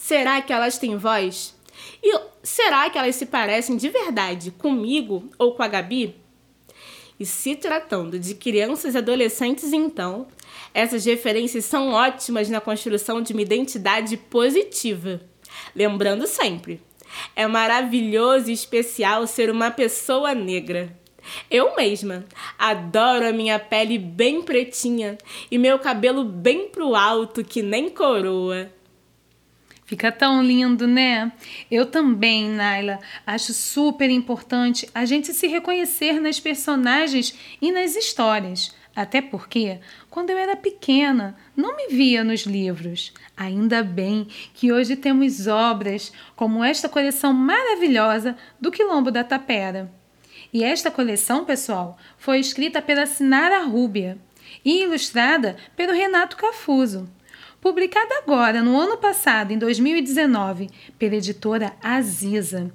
Será 0.00 0.40
que 0.40 0.52
elas 0.52 0.78
têm 0.78 0.96
voz? 0.96 1.54
E 2.02 2.18
será 2.42 2.88
que 2.88 2.98
elas 2.98 3.14
se 3.14 3.26
parecem 3.26 3.76
de 3.76 3.90
verdade 3.90 4.50
comigo 4.50 5.28
ou 5.38 5.54
com 5.54 5.62
a 5.62 5.68
Gabi? 5.68 6.16
E 7.18 7.26
se 7.26 7.54
tratando 7.54 8.18
de 8.18 8.34
crianças 8.34 8.94
e 8.94 8.98
adolescentes, 8.98 9.74
então, 9.74 10.26
essas 10.72 11.04
referências 11.04 11.66
são 11.66 11.92
ótimas 11.92 12.48
na 12.48 12.62
construção 12.62 13.20
de 13.20 13.34
uma 13.34 13.42
identidade 13.42 14.16
positiva. 14.16 15.20
Lembrando 15.76 16.26
sempre, 16.26 16.80
é 17.36 17.46
maravilhoso 17.46 18.50
e 18.50 18.54
especial 18.54 19.26
ser 19.26 19.50
uma 19.50 19.70
pessoa 19.70 20.34
negra. 20.34 20.96
Eu 21.50 21.76
mesma 21.76 22.24
adoro 22.58 23.28
a 23.28 23.32
minha 23.32 23.58
pele 23.58 23.98
bem 23.98 24.42
pretinha 24.42 25.18
e 25.50 25.58
meu 25.58 25.78
cabelo 25.78 26.24
bem 26.24 26.68
pro 26.68 26.96
alto 26.96 27.44
que 27.44 27.62
nem 27.62 27.90
coroa. 27.90 28.79
Fica 29.90 30.12
tão 30.12 30.40
lindo, 30.40 30.86
né? 30.86 31.32
Eu 31.68 31.84
também, 31.84 32.48
Naila, 32.48 33.00
acho 33.26 33.52
super 33.52 34.08
importante 34.08 34.88
a 34.94 35.04
gente 35.04 35.34
se 35.34 35.48
reconhecer 35.48 36.20
nas 36.20 36.38
personagens 36.38 37.36
e 37.60 37.72
nas 37.72 37.96
histórias. 37.96 38.72
Até 38.94 39.20
porque, 39.20 39.80
quando 40.08 40.30
eu 40.30 40.38
era 40.38 40.54
pequena, 40.54 41.36
não 41.56 41.76
me 41.76 41.88
via 41.88 42.22
nos 42.22 42.42
livros. 42.42 43.12
Ainda 43.36 43.82
bem 43.82 44.28
que 44.54 44.70
hoje 44.70 44.94
temos 44.94 45.48
obras 45.48 46.12
como 46.36 46.62
esta 46.62 46.88
coleção 46.88 47.32
maravilhosa 47.32 48.36
do 48.60 48.70
Quilombo 48.70 49.10
da 49.10 49.24
Tapera. 49.24 49.92
E 50.52 50.62
esta 50.62 50.88
coleção, 50.88 51.44
pessoal, 51.44 51.98
foi 52.16 52.38
escrita 52.38 52.80
pela 52.80 53.06
Sinara 53.06 53.64
Rúbia 53.64 54.18
e 54.64 54.84
ilustrada 54.84 55.56
pelo 55.74 55.92
Renato 55.92 56.36
Cafuso. 56.36 57.10
Publicada 57.60 58.20
agora, 58.22 58.62
no 58.62 58.80
ano 58.80 58.96
passado, 58.96 59.52
em 59.52 59.58
2019, 59.58 60.70
pela 60.98 61.16
editora 61.16 61.74
Aziza. 61.82 62.72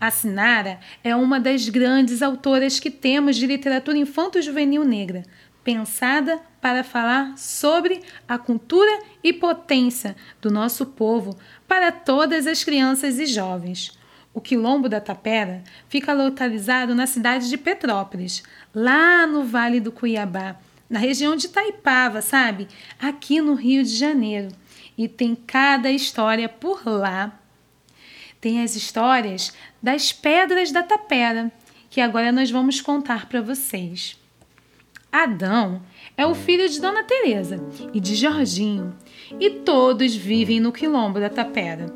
A 0.00 0.10
Sinara 0.10 0.80
é 1.04 1.14
uma 1.14 1.38
das 1.38 1.68
grandes 1.68 2.20
autoras 2.20 2.80
que 2.80 2.90
temos 2.90 3.36
de 3.36 3.46
literatura 3.46 3.96
infanto-juvenil 3.96 4.82
negra, 4.82 5.22
pensada 5.62 6.40
para 6.60 6.82
falar 6.82 7.38
sobre 7.38 8.02
a 8.26 8.36
cultura 8.36 9.04
e 9.22 9.32
potência 9.32 10.16
do 10.42 10.50
nosso 10.50 10.84
povo 10.84 11.38
para 11.68 11.92
todas 11.92 12.48
as 12.48 12.64
crianças 12.64 13.20
e 13.20 13.26
jovens. 13.26 13.96
O 14.34 14.40
Quilombo 14.40 14.88
da 14.88 15.00
Tapera 15.00 15.62
fica 15.88 16.12
localizado 16.12 16.92
na 16.92 17.06
cidade 17.06 17.48
de 17.48 17.56
Petrópolis, 17.56 18.42
lá 18.74 19.28
no 19.28 19.44
Vale 19.44 19.78
do 19.78 19.92
Cuiabá, 19.92 20.56
na 20.94 21.00
região 21.00 21.34
de 21.34 21.48
Taipava, 21.48 22.22
sabe? 22.22 22.68
Aqui 23.00 23.40
no 23.40 23.54
Rio 23.54 23.82
de 23.82 23.96
Janeiro. 23.96 24.50
E 24.96 25.08
tem 25.08 25.34
cada 25.34 25.90
história 25.90 26.48
por 26.48 26.86
lá. 26.86 27.36
Tem 28.40 28.62
as 28.62 28.76
histórias 28.76 29.52
das 29.82 30.12
pedras 30.12 30.70
da 30.70 30.84
tapera, 30.84 31.50
que 31.90 32.00
agora 32.00 32.30
nós 32.30 32.48
vamos 32.48 32.80
contar 32.80 33.28
para 33.28 33.42
vocês. 33.42 34.16
Adão 35.10 35.82
é 36.16 36.24
o 36.24 36.32
filho 36.32 36.68
de 36.68 36.80
Dona 36.80 37.02
Teresa 37.02 37.60
e 37.92 37.98
de 37.98 38.14
Jorginho, 38.14 38.96
e 39.40 39.50
todos 39.50 40.14
vivem 40.14 40.60
no 40.60 40.70
quilombo 40.70 41.18
da 41.18 41.28
Tapera. 41.28 41.86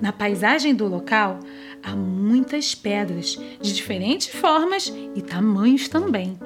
Na 0.00 0.12
paisagem 0.12 0.72
do 0.72 0.86
local 0.86 1.40
há 1.82 1.96
muitas 1.96 2.76
pedras 2.76 3.36
de 3.60 3.72
diferentes 3.72 4.28
formas 4.28 4.92
e 5.16 5.20
tamanhos 5.20 5.88
também. 5.88 6.38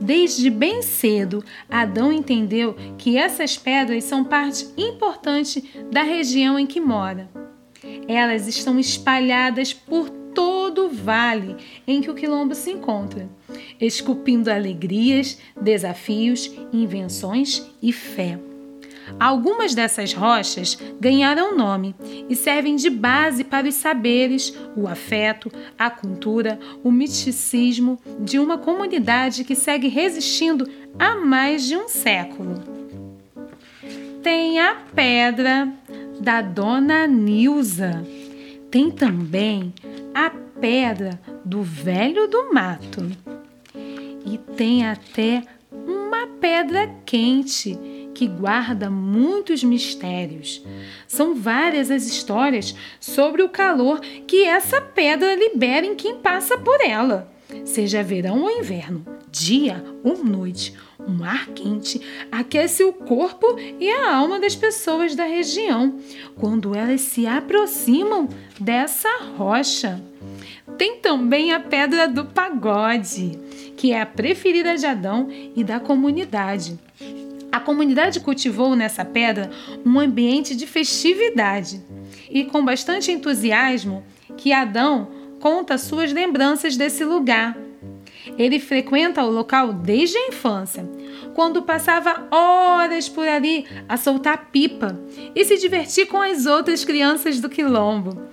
Desde 0.00 0.48
bem 0.48 0.80
cedo, 0.80 1.44
Adão 1.68 2.10
entendeu 2.10 2.74
que 2.96 3.18
essas 3.18 3.56
pedras 3.56 4.04
são 4.04 4.24
parte 4.24 4.66
importante 4.76 5.62
da 5.92 6.02
região 6.02 6.58
em 6.58 6.66
que 6.66 6.80
mora. 6.80 7.28
Elas 8.08 8.48
estão 8.48 8.78
espalhadas 8.78 9.72
por 9.72 10.08
todo 10.34 10.86
o 10.86 10.88
vale 10.88 11.56
em 11.86 12.00
que 12.00 12.10
o 12.10 12.14
quilombo 12.14 12.54
se 12.54 12.70
encontra, 12.70 13.28
esculpindo 13.80 14.50
alegrias, 14.50 15.38
desafios, 15.60 16.50
invenções 16.72 17.66
e 17.82 17.92
fé. 17.92 18.38
Algumas 19.18 19.74
dessas 19.74 20.12
rochas 20.12 20.78
ganharam 21.00 21.56
nome 21.56 21.94
e 22.28 22.36
servem 22.36 22.76
de 22.76 22.88
base 22.88 23.44
para 23.44 23.68
os 23.68 23.74
saberes, 23.74 24.56
o 24.76 24.86
afeto, 24.86 25.50
a 25.78 25.90
cultura, 25.90 26.58
o 26.82 26.90
misticismo 26.90 27.98
de 28.20 28.38
uma 28.38 28.58
comunidade 28.58 29.44
que 29.44 29.54
segue 29.54 29.88
resistindo 29.88 30.68
há 30.98 31.16
mais 31.16 31.66
de 31.66 31.76
um 31.76 31.88
século. 31.88 32.80
Tem 34.22 34.60
a 34.60 34.74
pedra 34.94 35.72
da 36.20 36.42
Dona 36.42 37.06
Nilza. 37.06 38.04
Tem 38.70 38.90
também 38.90 39.72
a 40.14 40.30
pedra 40.60 41.18
do 41.44 41.62
Velho 41.62 42.28
do 42.28 42.52
Mato. 42.52 43.10
E 44.26 44.36
tem 44.56 44.86
até 44.86 45.42
uma 45.72 46.26
pedra 46.38 46.88
quente 47.06 47.78
que 48.20 48.28
guarda 48.28 48.90
muitos 48.90 49.64
mistérios. 49.64 50.62
São 51.08 51.34
várias 51.34 51.90
as 51.90 52.06
histórias 52.06 52.76
sobre 53.00 53.42
o 53.42 53.48
calor 53.48 53.98
que 54.26 54.44
essa 54.44 54.78
pedra 54.78 55.34
libera 55.34 55.86
em 55.86 55.94
quem 55.94 56.16
passa 56.16 56.58
por 56.58 56.82
ela, 56.82 57.32
seja 57.64 58.02
verão 58.02 58.42
ou 58.42 58.50
inverno, 58.50 59.06
dia 59.32 59.82
ou 60.04 60.22
noite. 60.22 60.74
Um 60.98 61.24
ar 61.24 61.46
quente 61.46 61.98
aquece 62.30 62.84
o 62.84 62.92
corpo 62.92 63.56
e 63.58 63.90
a 63.90 64.14
alma 64.14 64.38
das 64.38 64.54
pessoas 64.54 65.14
da 65.14 65.24
região 65.24 65.98
quando 66.36 66.74
elas 66.74 67.00
se 67.00 67.26
aproximam 67.26 68.28
dessa 68.60 69.08
rocha. 69.34 69.98
Tem 70.76 70.98
também 70.98 71.54
a 71.54 71.60
Pedra 71.60 72.06
do 72.06 72.26
Pagode, 72.26 73.38
que 73.78 73.92
é 73.92 74.02
a 74.02 74.04
preferida 74.04 74.76
de 74.76 74.84
Adão 74.84 75.26
e 75.56 75.64
da 75.64 75.80
comunidade. 75.80 76.78
A 77.52 77.58
comunidade 77.58 78.20
cultivou 78.20 78.76
nessa 78.76 79.04
pedra 79.04 79.50
um 79.84 79.98
ambiente 79.98 80.54
de 80.54 80.66
festividade 80.66 81.82
e 82.30 82.44
com 82.44 82.64
bastante 82.64 83.10
entusiasmo 83.10 84.04
que 84.36 84.52
Adão 84.52 85.08
conta 85.40 85.78
suas 85.78 86.12
lembranças 86.12 86.76
desse 86.76 87.04
lugar. 87.04 87.56
Ele 88.38 88.60
frequenta 88.60 89.24
o 89.24 89.30
local 89.30 89.72
desde 89.72 90.16
a 90.16 90.28
infância, 90.28 90.88
quando 91.34 91.62
passava 91.62 92.28
horas 92.30 93.08
por 93.08 93.26
ali 93.26 93.66
a 93.88 93.96
soltar 93.96 94.50
pipa 94.50 94.98
e 95.34 95.44
se 95.44 95.56
divertir 95.56 96.06
com 96.06 96.20
as 96.20 96.46
outras 96.46 96.84
crianças 96.84 97.40
do 97.40 97.48
quilombo. 97.48 98.28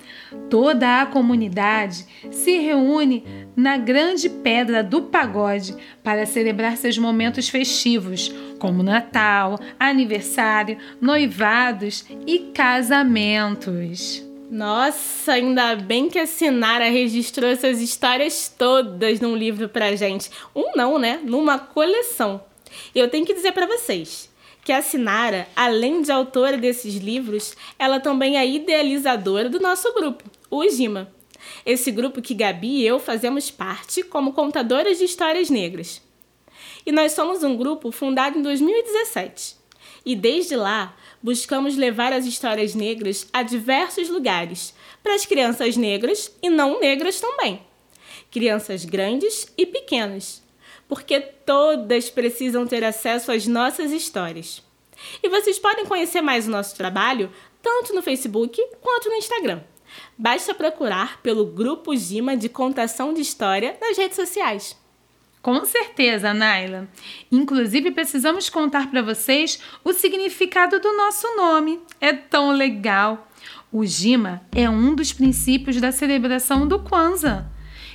Toda 0.50 1.02
a 1.02 1.06
comunidade 1.06 2.06
se 2.32 2.58
reúne 2.58 3.47
na 3.58 3.76
grande 3.76 4.30
pedra 4.30 4.84
do 4.84 5.02
pagode 5.02 5.76
para 6.04 6.28
celebrar 6.28 6.78
seus 6.78 6.96
momentos 6.96 7.50
festivos, 7.50 8.32
como 8.60 8.84
Natal, 8.84 9.60
aniversário, 9.80 10.78
noivados 11.02 12.06
e 12.28 12.52
casamentos. 12.54 14.24
Nossa, 14.52 15.34
ainda 15.34 15.76
bem 15.76 16.08
que 16.08 16.20
a 16.20 16.28
Sinara 16.28 16.90
registrou 16.90 17.50
essas 17.50 17.82
histórias 17.82 18.48
todas 18.56 19.20
num 19.20 19.36
livro 19.36 19.68
pra 19.68 19.96
gente. 19.96 20.30
Um 20.56 20.74
não, 20.76 21.00
né? 21.00 21.20
Numa 21.24 21.58
coleção. 21.58 22.40
E 22.94 23.00
eu 23.00 23.10
tenho 23.10 23.26
que 23.26 23.34
dizer 23.34 23.54
para 23.54 23.66
vocês 23.66 24.30
que 24.64 24.72
a 24.72 24.82
Sinara, 24.82 25.48
além 25.56 26.02
de 26.02 26.12
autora 26.12 26.58
desses 26.58 26.96
livros, 26.96 27.56
ela 27.80 28.00
também 28.00 28.38
é 28.38 28.46
idealizadora 28.46 29.50
do 29.50 29.60
nosso 29.60 29.94
grupo, 29.94 30.24
o 30.52 30.70
Gima. 30.70 31.17
Esse 31.68 31.92
grupo 31.92 32.22
que 32.22 32.34
Gabi 32.34 32.78
e 32.78 32.88
eu 32.88 32.98
fazemos 32.98 33.52
parte 33.52 34.02
como 34.02 34.32
contadoras 34.32 35.00
de 35.00 35.04
histórias 35.04 35.50
negras. 35.50 36.02
E 36.86 36.94
nós 36.94 37.12
somos 37.12 37.44
um 37.44 37.58
grupo 37.58 37.92
fundado 37.92 38.40
em 38.40 38.42
2017. 38.42 39.58
E 40.06 40.16
desde 40.16 40.56
lá, 40.56 40.96
buscamos 41.22 41.76
levar 41.76 42.14
as 42.14 42.26
histórias 42.26 42.74
negras 42.74 43.28
a 43.34 43.44
diversos 43.44 44.08
lugares, 44.08 44.74
para 45.04 45.14
as 45.14 45.26
crianças 45.26 45.76
negras 45.76 46.32
e 46.42 46.50
não 46.50 46.80
negras 46.80 47.20
também. 47.20 47.62
Crianças 48.32 48.86
grandes 48.86 49.52
e 49.58 49.66
pequenas, 49.66 50.42
porque 50.88 51.20
todas 51.20 52.10
precisam 52.10 52.66
ter 52.66 52.86
acesso 52.86 53.30
às 53.30 53.46
nossas 53.46 53.92
histórias. 53.92 54.64
E 55.22 55.28
vocês 55.28 55.60
podem 55.60 55.86
conhecer 55.86 56.22
mais 56.22 56.48
o 56.48 56.52
nosso 56.52 56.78
trabalho 56.78 57.30
tanto 57.62 57.94
no 57.94 58.02
Facebook 58.02 58.66
quanto 58.80 59.10
no 59.10 59.16
Instagram. 59.16 59.62
Basta 60.18 60.54
procurar 60.54 61.22
pelo 61.22 61.46
Grupo 61.46 61.96
Gima 61.96 62.36
de 62.36 62.50
Contação 62.50 63.14
de 63.14 63.22
História 63.22 63.78
nas 63.82 63.98
redes 63.98 64.16
sociais. 64.16 64.76
Com 65.42 65.64
certeza, 65.64 66.34
Naila. 66.34 66.90
Inclusive, 67.32 67.92
precisamos 67.92 68.50
contar 68.50 68.92
para 68.92 69.02
vocês 69.02 69.60
o 69.84 69.94
significado 69.94 70.80
do 70.80 70.92
nosso 70.98 71.26
nome. 71.38 71.80
É 72.02 72.12
tão 72.12 72.52
legal. 72.52 73.30
O 73.72 73.86
Gima 73.86 74.42
é 74.54 74.70
um 74.70 74.94
dos 74.94 75.14
princípios 75.14 75.80
da 75.80 75.92
celebração 75.92 76.68
do 76.68 76.80
Kwanzaa, 76.80 77.50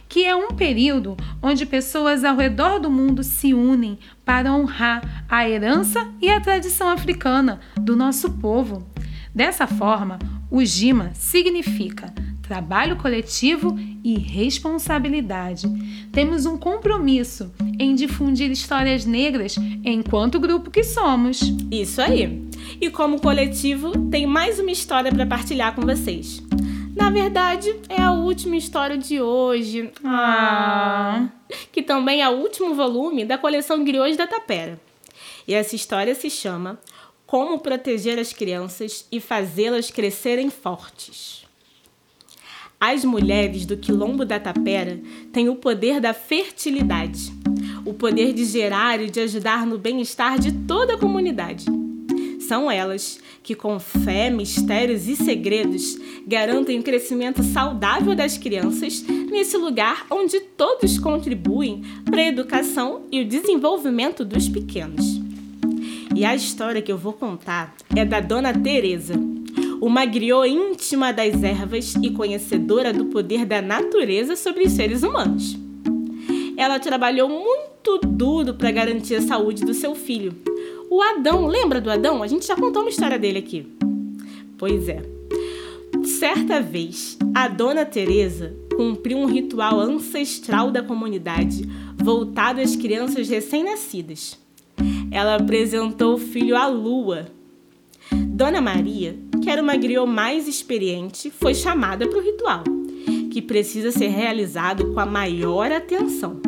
que 0.08 0.24
é 0.24 0.34
um 0.34 0.48
período 0.48 1.16
onde 1.42 1.66
pessoas 1.66 2.24
ao 2.24 2.36
redor 2.36 2.78
do 2.78 2.90
mundo 2.90 3.22
se 3.22 3.52
unem 3.52 3.98
para 4.24 4.52
honrar 4.52 5.24
a 5.28 5.48
herança 5.48 6.10
e 6.20 6.30
a 6.30 6.40
tradição 6.40 6.88
africana 6.88 7.60
do 7.76 7.96
nosso 7.96 8.30
povo. 8.32 8.86
Dessa 9.34 9.66
forma, 9.66 10.18
o 10.52 10.62
GIMA 10.62 11.12
significa 11.14 12.12
trabalho 12.42 12.96
coletivo 12.96 13.74
e 14.04 14.18
responsabilidade. 14.18 15.66
Temos 16.12 16.44
um 16.44 16.58
compromisso 16.58 17.50
em 17.78 17.94
difundir 17.94 18.50
histórias 18.50 19.06
negras 19.06 19.56
enquanto 19.82 20.38
grupo 20.38 20.70
que 20.70 20.84
somos. 20.84 21.40
Isso 21.70 22.02
aí. 22.02 22.46
E 22.78 22.90
como 22.90 23.18
coletivo, 23.18 23.92
tem 24.10 24.26
mais 24.26 24.58
uma 24.58 24.70
história 24.70 25.10
para 25.10 25.24
partilhar 25.24 25.74
com 25.74 25.80
vocês. 25.80 26.42
Na 26.94 27.08
verdade, 27.08 27.74
é 27.88 28.02
a 28.02 28.12
última 28.12 28.54
história 28.54 28.98
de 28.98 29.22
hoje. 29.22 29.90
Ah. 30.04 31.28
Que 31.72 31.82
também 31.82 32.20
é 32.20 32.28
o 32.28 32.32
último 32.32 32.74
volume 32.74 33.24
da 33.24 33.38
coleção 33.38 33.82
Griots 33.82 34.18
da 34.18 34.26
Tapera. 34.26 34.78
E 35.48 35.54
essa 35.54 35.74
história 35.74 36.14
se 36.14 36.28
chama 36.28 36.78
como 37.32 37.60
proteger 37.60 38.18
as 38.18 38.30
crianças 38.30 39.06
e 39.10 39.18
fazê-las 39.18 39.90
crescerem 39.90 40.50
fortes. 40.50 41.46
As 42.78 43.06
mulheres 43.06 43.64
do 43.64 43.74
Quilombo 43.74 44.22
da 44.22 44.38
Tapera 44.38 45.00
têm 45.32 45.48
o 45.48 45.56
poder 45.56 45.98
da 45.98 46.12
fertilidade, 46.12 47.32
o 47.86 47.94
poder 47.94 48.34
de 48.34 48.44
gerar 48.44 49.00
e 49.00 49.08
de 49.08 49.18
ajudar 49.20 49.64
no 49.64 49.78
bem-estar 49.78 50.38
de 50.38 50.52
toda 50.52 50.92
a 50.92 50.98
comunidade. 50.98 51.64
São 52.38 52.70
elas 52.70 53.18
que, 53.42 53.54
com 53.54 53.80
fé, 53.80 54.28
mistérios 54.28 55.08
e 55.08 55.16
segredos, 55.16 55.98
garantem 56.26 56.80
o 56.80 56.82
crescimento 56.82 57.42
saudável 57.42 58.14
das 58.14 58.36
crianças 58.36 59.02
nesse 59.30 59.56
lugar 59.56 60.06
onde 60.10 60.38
todos 60.38 60.98
contribuem 60.98 61.80
para 62.04 62.20
a 62.20 62.28
educação 62.28 63.06
e 63.10 63.22
o 63.22 63.26
desenvolvimento 63.26 64.22
dos 64.22 64.50
pequenos. 64.50 65.21
E 66.14 66.26
a 66.26 66.34
história 66.34 66.82
que 66.82 66.92
eu 66.92 66.98
vou 66.98 67.14
contar 67.14 67.74
é 67.96 68.04
da 68.04 68.20
Dona 68.20 68.52
Teresa, 68.52 69.14
uma 69.80 70.04
griot 70.04 70.46
íntima 70.46 71.10
das 71.10 71.42
ervas 71.42 71.94
e 72.02 72.10
conhecedora 72.10 72.92
do 72.92 73.06
poder 73.06 73.46
da 73.46 73.62
natureza 73.62 74.36
sobre 74.36 74.64
os 74.64 74.72
seres 74.72 75.02
humanos. 75.02 75.56
Ela 76.56 76.78
trabalhou 76.78 77.28
muito 77.30 77.98
duro 78.06 78.54
para 78.54 78.70
garantir 78.70 79.16
a 79.16 79.22
saúde 79.22 79.64
do 79.64 79.72
seu 79.72 79.94
filho. 79.94 80.34
O 80.90 81.00
Adão, 81.00 81.46
lembra 81.46 81.80
do 81.80 81.90
Adão? 81.90 82.22
A 82.22 82.26
gente 82.26 82.46
já 82.46 82.54
contou 82.54 82.82
uma 82.82 82.90
história 82.90 83.18
dele 83.18 83.38
aqui. 83.38 83.66
Pois 84.58 84.88
é. 84.88 85.02
Certa 86.04 86.60
vez, 86.60 87.16
a 87.34 87.48
Dona 87.48 87.86
Teresa 87.86 88.54
cumpriu 88.76 89.16
um 89.16 89.26
ritual 89.26 89.80
ancestral 89.80 90.70
da 90.70 90.82
comunidade 90.82 91.66
voltado 91.96 92.60
às 92.60 92.76
crianças 92.76 93.28
recém-nascidas 93.28 94.41
ela 95.12 95.36
apresentou 95.36 96.14
o 96.14 96.18
filho 96.18 96.56
à 96.56 96.66
lua. 96.66 97.26
Dona 98.10 98.62
Maria, 98.62 99.14
que 99.42 99.50
era 99.50 99.62
uma 99.62 99.76
griot 99.76 100.08
mais 100.08 100.48
experiente, 100.48 101.30
foi 101.30 101.54
chamada 101.54 102.08
para 102.08 102.18
o 102.18 102.22
ritual, 102.22 102.64
que 103.30 103.42
precisa 103.42 103.92
ser 103.92 104.08
realizado 104.08 104.92
com 104.92 104.98
a 104.98 105.06
maior 105.06 105.70
atenção. 105.70 106.40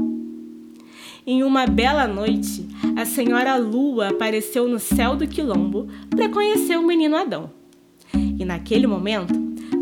Em 1.27 1.43
uma 1.43 1.67
bela 1.67 2.07
noite, 2.07 2.67
a 2.97 3.05
senhora 3.05 3.57
Lua 3.57 4.09
apareceu 4.09 4.69
no 4.69 4.79
céu 4.79 5.17
do 5.17 5.27
quilombo 5.27 5.89
para 6.11 6.29
conhecer 6.29 6.79
o 6.79 6.87
menino 6.87 7.17
Adão. 7.17 7.51
E 8.13 8.45
naquele 8.45 8.87
momento, 8.87 9.33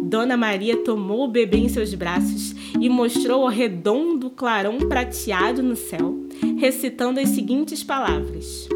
Dona 0.04 0.36
Maria 0.36 0.76
tomou 0.76 1.24
o 1.24 1.28
bebê 1.28 1.58
em 1.58 1.68
seus 1.68 1.94
braços 1.94 2.54
e 2.80 2.88
mostrou 2.88 3.44
o 3.44 3.48
redondo 3.48 4.30
clarão 4.30 4.78
prateado 4.78 5.62
no 5.62 5.76
céu, 5.76 6.16
recitando 6.58 7.20
as 7.20 7.30
seguintes 7.30 7.82
palavras: 7.82 8.68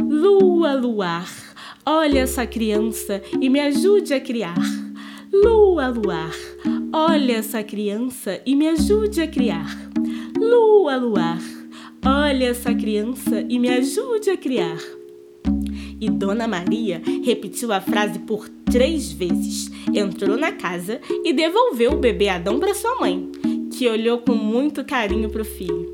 Lua, 0.00 0.74
luar, 0.74 1.28
olha 1.84 2.20
essa 2.20 2.46
criança 2.46 3.22
e 3.40 3.48
me 3.48 3.60
ajude 3.60 4.14
a 4.14 4.20
criar. 4.20 4.58
Lua, 5.32 5.88
luar, 5.88 6.34
olha 6.92 7.36
essa 7.36 7.62
criança 7.62 8.40
e 8.44 8.54
me 8.54 8.68
ajude 8.68 9.22
a 9.22 9.26
criar. 9.26 9.78
Lua, 10.38 10.96
luar, 10.96 11.40
olha 12.04 12.46
essa 12.46 12.74
criança 12.74 13.44
e 13.48 13.58
me 13.58 13.68
ajude 13.68 14.30
a 14.30 14.36
criar. 14.36 14.78
E 16.00 16.10
Dona 16.10 16.48
Maria 16.48 17.00
repetiu 17.24 17.72
a 17.72 17.80
frase 17.80 18.18
por 18.18 18.48
três 18.72 19.12
vezes, 19.12 19.70
entrou 19.94 20.36
na 20.36 20.50
casa 20.50 20.98
e 21.22 21.32
devolveu 21.34 21.92
o 21.92 21.98
bebê 21.98 22.28
Adão 22.28 22.58
para 22.58 22.74
sua 22.74 22.98
mãe, 22.98 23.30
que 23.70 23.86
olhou 23.86 24.18
com 24.18 24.34
muito 24.34 24.82
carinho 24.82 25.28
para 25.28 25.42
o 25.42 25.44
filho. 25.44 25.92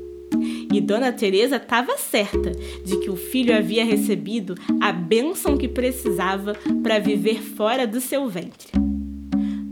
E 0.73 0.79
Dona 0.79 1.11
Teresa 1.11 1.57
estava 1.57 1.97
certa 1.97 2.51
de 2.85 2.97
que 2.97 3.09
o 3.09 3.17
filho 3.17 3.53
havia 3.53 3.83
recebido 3.83 4.55
a 4.79 4.93
bênção 4.93 5.57
que 5.57 5.67
precisava 5.67 6.53
para 6.81 6.99
viver 6.99 7.41
fora 7.43 7.85
do 7.85 7.99
seu 7.99 8.29
ventre. 8.29 8.71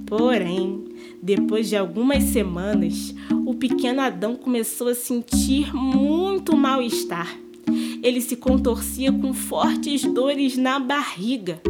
Porém, 0.06 0.84
depois 1.24 1.70
de 1.70 1.78
algumas 1.78 2.24
semanas, 2.26 3.16
o 3.46 3.54
pequeno 3.54 4.02
Adão 4.02 4.36
começou 4.36 4.90
a 4.90 4.96
sentir 4.96 5.74
muito 5.74 6.58
mal-estar 6.58 7.38
ele 8.02 8.22
se 8.22 8.36
contorcia 8.36 9.12
com 9.12 9.34
fortes 9.34 10.04
dores 10.04 10.56
na 10.56 10.80
barriga. 10.80 11.62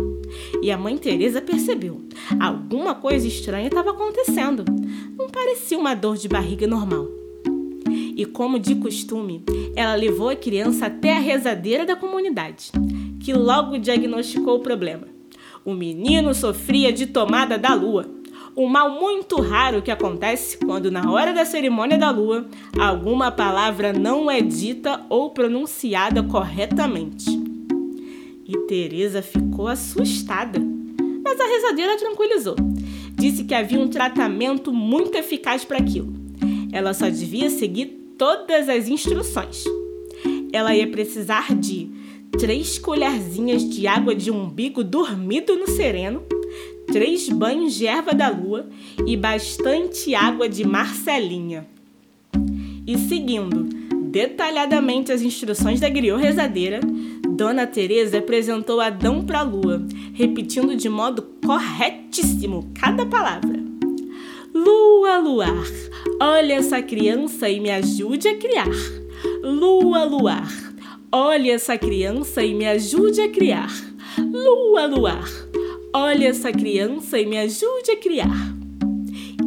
E 0.62 0.72
a 0.72 0.78
mãe 0.78 0.98
Teresa 0.98 1.42
percebeu. 1.42 2.02
Alguma 2.40 2.96
coisa 2.96 3.28
estranha 3.28 3.68
estava 3.68 3.92
acontecendo. 3.92 4.66
Não 5.18 5.28
parecia 5.30 5.78
uma 5.78 5.94
dor 5.94 6.18
de 6.18 6.28
barriga 6.28 6.68
normal. 6.68 7.08
E 8.16 8.26
como 8.26 8.60
de 8.60 8.76
costume, 8.76 9.44
ela 9.76 9.96
levou 9.96 10.30
a 10.30 10.36
criança 10.36 10.88
até 10.88 11.16
a 11.16 11.20
rezadeira 11.20 11.86
da 11.86 11.96
comunidade, 11.96 12.72
que 13.20 13.34
logo 13.34 13.78
diagnosticou 13.78 14.56
o 14.56 14.64
problema. 14.64 15.08
O 15.64 15.74
menino 15.74 16.34
sofria 16.34 16.92
de 16.92 17.06
tomada 17.06 17.58
da 17.58 17.74
lua 17.74 18.18
um 18.58 18.68
mal 18.68 18.90
muito 18.90 19.40
raro 19.40 19.84
que 19.84 19.92
acontece 19.92 20.58
quando, 20.58 20.90
na 20.90 21.12
hora 21.12 21.32
da 21.32 21.46
cerimônia 21.46 21.96
da 21.96 22.10
lua, 22.10 22.48
alguma 22.80 23.30
palavra 23.30 23.94
não 23.94 24.32
é 24.32 24.42
dita 24.42 25.06
ou 25.10 25.30
pronunciada 25.30 26.24
corretamente. 26.24 27.37
E 28.48 28.58
Teresa 28.60 29.22
ficou 29.22 29.68
assustada, 29.68 30.58
mas 31.22 31.40
a 31.40 31.48
rezadeira 31.48 31.98
tranquilizou. 31.98 32.56
Disse 33.14 33.44
que 33.44 33.54
havia 33.54 33.80
um 33.80 33.90
tratamento 33.90 34.72
muito 34.72 35.18
eficaz 35.18 35.66
para 35.66 35.80
aquilo. 35.80 36.14
Ela 36.72 36.94
só 36.94 37.10
devia 37.10 37.50
seguir 37.50 38.14
todas 38.18 38.70
as 38.70 38.88
instruções. 38.88 39.66
Ela 40.54 40.74
ia 40.74 40.88
precisar 40.88 41.54
de 41.54 41.92
três 42.40 42.80
colherzinhas 42.80 43.68
de 43.68 43.86
água 43.86 44.16
de 44.16 44.32
umbigo 44.32 44.82
dormido 44.84 45.56
no 45.58 45.68
sereno, 45.68 46.24
três 46.88 47.28
banhos 47.28 47.74
de 47.74 47.86
erva 47.86 48.14
da 48.14 48.30
lua 48.30 48.70
e 49.06 49.18
bastante 49.18 50.16
água 50.16 50.48
de 50.48 50.66
Marcelinha. 50.66 51.68
E 52.86 52.98
seguindo 52.98 53.64
detalhadamente 54.10 55.12
as 55.12 55.22
instruções 55.22 55.80
da 55.80 55.90
griot 55.90 56.22
rezadeira, 56.22 56.80
Dona 57.38 57.68
Teresa 57.68 58.18
apresentou 58.18 58.82
Adão 58.82 59.24
para 59.24 59.40
a 59.40 59.44
lua, 59.44 59.86
repetindo 60.12 60.76
de 60.76 60.90
modo 60.90 61.22
corretíssimo 61.46 62.72
cada 62.74 63.06
palavra. 63.06 63.64
Lua, 64.54 65.20
luar, 65.20 65.66
olha 66.20 66.56
essa 66.56 66.82
criança 66.82 67.48
e 67.48 67.60
me 67.60 67.70
ajude 67.70 68.28
a 68.28 68.36
criar. 68.36 68.68
Lua, 69.44 70.04
luar, 70.04 70.52
olha 71.12 71.54
essa 71.54 71.78
criança 71.78 72.44
e 72.44 72.56
me 72.56 72.66
ajude 72.66 73.22
a 73.22 73.30
criar. 73.30 73.72
Lua, 74.18 74.88
luar, 74.88 75.30
Olhe 75.96 76.26
essa 76.26 76.52
criança 76.52 77.18
e 77.18 77.26
me 77.26 77.38
ajude 77.38 77.92
a 77.92 77.98
criar. 77.98 78.57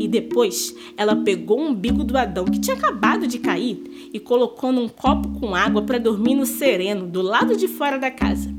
E 0.00 0.08
depois 0.08 0.74
ela 0.96 1.14
pegou 1.14 1.60
o 1.60 1.68
umbigo 1.68 2.02
do 2.02 2.16
Adão 2.16 2.46
que 2.46 2.58
tinha 2.58 2.74
acabado 2.74 3.26
de 3.26 3.38
cair 3.38 4.08
e 4.12 4.18
colocou 4.18 4.72
num 4.72 4.88
copo 4.88 5.38
com 5.38 5.54
água 5.54 5.82
para 5.82 5.98
dormir 5.98 6.34
no 6.34 6.46
sereno, 6.46 7.06
do 7.06 7.20
lado 7.20 7.54
de 7.54 7.68
fora 7.68 7.98
da 7.98 8.10
casa. 8.10 8.50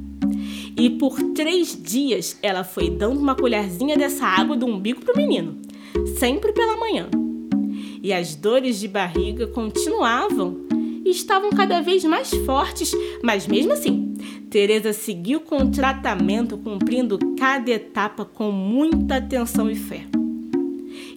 E 0.78 0.88
por 0.92 1.20
três 1.34 1.76
dias 1.82 2.38
ela 2.44 2.64
foi 2.64 2.92
dando 2.92 3.20
uma 3.20 3.34
colherzinha 3.34 3.98
dessa 3.98 4.24
água 4.24 4.56
do 4.56 4.68
umbigo 4.68 5.02
para 5.02 5.16
o 5.16 5.18
menino, 5.18 5.58
sempre 6.20 6.54
pela 6.54 6.78
manhã. 6.78 7.10
E 8.04 8.14
as 8.14 8.36
dores 8.36 8.80
de 8.80 8.88
barriga 8.88 9.48
continuavam 9.48 10.58
e 11.04 11.10
estavam 11.10 11.50
cada 11.50 11.82
vez 11.82 12.06
mais 12.06 12.30
fortes, 12.46 12.92
mas 13.24 13.48
mesmo 13.48 13.74
assim 13.74 14.12
Teresa 14.52 14.92
seguiu 14.92 15.40
com 15.40 15.58
o 15.58 15.72
tratamento, 15.72 16.58
cumprindo 16.58 17.18
cada 17.40 17.72
etapa 17.72 18.26
com 18.26 18.52
muita 18.52 19.16
atenção 19.16 19.72
e 19.72 19.76
fé. 19.76 20.21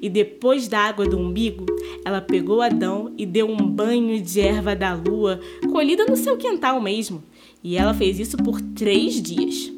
E 0.05 0.11
depois 0.11 0.69
da 0.69 0.81
água 0.81 1.07
do 1.07 1.17
umbigo, 1.17 1.64
ela 2.05 2.21
pegou 2.21 2.61
Adão 2.61 3.14
e 3.17 3.25
deu 3.25 3.49
um 3.49 3.57
banho 3.57 4.21
de 4.21 4.38
erva 4.38 4.77
da 4.77 4.93
lua, 4.93 5.40
colhida 5.73 6.05
no 6.05 6.14
seu 6.14 6.37
quintal 6.37 6.79
mesmo. 6.79 7.25
E 7.62 7.75
ela 7.75 7.95
fez 7.95 8.21
isso 8.21 8.37
por 8.37 8.61
três 8.61 9.23
dias. 9.23 9.73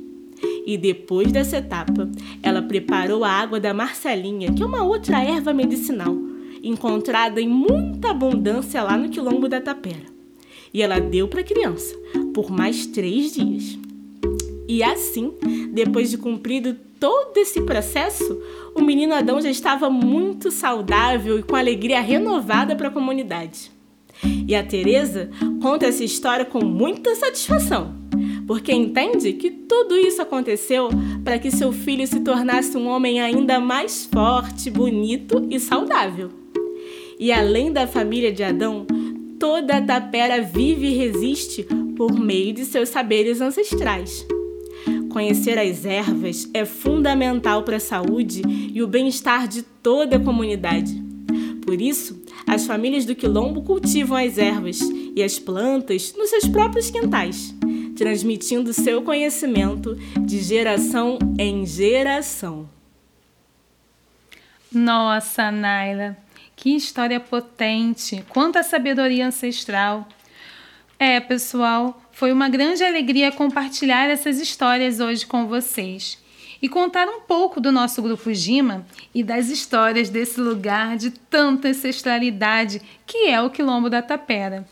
E 0.66 0.76
depois 0.76 1.30
dessa 1.30 1.58
etapa, 1.58 2.10
ela 2.42 2.60
preparou 2.60 3.22
a 3.22 3.30
água 3.30 3.60
da 3.60 3.72
Marcelinha, 3.72 4.52
que 4.52 4.64
é 4.64 4.66
uma 4.66 4.82
outra 4.82 5.22
erva 5.22 5.54
medicinal, 5.54 6.16
encontrada 6.60 7.40
em 7.40 7.46
muita 7.46 8.10
abundância 8.10 8.82
lá 8.82 8.96
no 8.96 9.08
quilombo 9.08 9.48
da 9.48 9.60
Tapera 9.60 10.16
e 10.74 10.82
ela 10.82 10.98
deu 10.98 11.28
para 11.28 11.40
a 11.40 11.44
criança 11.44 11.96
por 12.34 12.50
mais 12.50 12.84
três 12.86 13.32
dias. 13.32 13.78
E 14.68 14.82
assim, 14.82 15.32
depois 15.72 16.10
de 16.10 16.18
cumprido 16.18 16.76
todo 16.98 17.36
esse 17.36 17.60
processo, 17.62 18.40
o 18.74 18.82
menino 18.82 19.14
Adão 19.14 19.40
já 19.40 19.50
estava 19.50 19.88
muito 19.90 20.50
saudável 20.50 21.38
e 21.38 21.42
com 21.42 21.56
alegria 21.56 22.00
renovada 22.00 22.74
para 22.74 22.88
a 22.88 22.92
comunidade. 22.92 23.70
E 24.48 24.54
a 24.54 24.62
Teresa 24.62 25.30
conta 25.60 25.86
essa 25.86 26.04
história 26.04 26.44
com 26.44 26.64
muita 26.64 27.14
satisfação, 27.14 27.94
porque 28.46 28.72
entende 28.72 29.32
que 29.34 29.50
tudo 29.50 29.96
isso 29.96 30.22
aconteceu 30.22 30.88
para 31.22 31.38
que 31.38 31.50
seu 31.50 31.72
filho 31.72 32.06
se 32.06 32.20
tornasse 32.20 32.76
um 32.76 32.86
homem 32.86 33.20
ainda 33.20 33.60
mais 33.60 34.06
forte, 34.06 34.70
bonito 34.70 35.46
e 35.50 35.60
saudável. 35.60 36.30
E 37.18 37.32
além 37.32 37.72
da 37.72 37.86
família 37.86 38.32
de 38.32 38.42
Adão, 38.42 38.86
toda 39.38 39.76
a 39.76 39.82
tapera 39.82 40.40
vive 40.42 40.88
e 40.88 40.94
resiste 40.94 41.66
por 41.96 42.12
meio 42.18 42.52
de 42.52 42.64
seus 42.64 42.88
saberes 42.88 43.40
ancestrais. 43.40 44.26
Conhecer 45.16 45.58
as 45.58 45.86
ervas 45.86 46.46
é 46.52 46.66
fundamental 46.66 47.62
para 47.62 47.78
a 47.78 47.80
saúde 47.80 48.42
e 48.44 48.82
o 48.82 48.86
bem-estar 48.86 49.48
de 49.48 49.62
toda 49.62 50.16
a 50.18 50.20
comunidade. 50.20 50.92
Por 51.64 51.80
isso, 51.80 52.22
as 52.46 52.66
famílias 52.66 53.06
do 53.06 53.14
Quilombo 53.14 53.62
cultivam 53.62 54.18
as 54.18 54.36
ervas 54.36 54.78
e 55.16 55.22
as 55.22 55.38
plantas 55.38 56.12
nos 56.18 56.28
seus 56.28 56.46
próprios 56.46 56.90
quintais, 56.90 57.54
transmitindo 57.96 58.74
seu 58.74 59.00
conhecimento 59.00 59.94
de 60.20 60.38
geração 60.42 61.18
em 61.38 61.64
geração. 61.64 62.68
Nossa, 64.70 65.50
Naila, 65.50 66.14
que 66.54 66.76
história 66.76 67.18
potente! 67.18 68.22
Quanta 68.28 68.62
sabedoria 68.62 69.26
ancestral! 69.26 70.06
É, 70.98 71.20
pessoal, 71.20 72.02
foi 72.16 72.32
uma 72.32 72.48
grande 72.48 72.82
alegria 72.82 73.30
compartilhar 73.30 74.08
essas 74.08 74.40
histórias 74.40 75.00
hoje 75.00 75.26
com 75.26 75.46
vocês 75.46 76.16
e 76.62 76.66
contar 76.66 77.06
um 77.06 77.20
pouco 77.20 77.60
do 77.60 77.70
nosso 77.70 78.00
grupo 78.00 78.32
Gima 78.32 78.86
e 79.14 79.22
das 79.22 79.50
histórias 79.50 80.08
desse 80.08 80.40
lugar 80.40 80.96
de 80.96 81.10
tanta 81.10 81.68
ancestralidade 81.68 82.80
que 83.06 83.28
é 83.28 83.38
o 83.42 83.50
Quilombo 83.50 83.90
da 83.90 84.00
Tapera. 84.00 84.66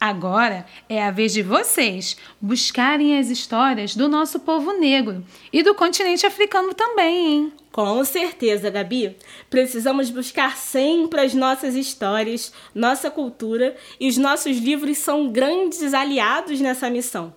Agora 0.00 0.64
é 0.88 1.02
a 1.02 1.10
vez 1.10 1.30
de 1.34 1.42
vocês 1.42 2.16
buscarem 2.40 3.18
as 3.18 3.28
histórias 3.28 3.94
do 3.94 4.08
nosso 4.08 4.40
povo 4.40 4.72
negro 4.72 5.22
e 5.52 5.62
do 5.62 5.74
continente 5.74 6.24
africano 6.24 6.72
também, 6.72 7.26
hein? 7.26 7.52
Com 7.70 8.02
certeza, 8.02 8.70
Gabi. 8.70 9.14
Precisamos 9.50 10.08
buscar 10.08 10.56
sempre 10.56 11.20
as 11.20 11.34
nossas 11.34 11.74
histórias, 11.74 12.50
nossa 12.74 13.10
cultura 13.10 13.76
e 14.00 14.08
os 14.08 14.16
nossos 14.16 14.56
livros 14.56 14.96
são 14.96 15.28
grandes 15.28 15.92
aliados 15.92 16.60
nessa 16.60 16.88
missão. 16.88 17.34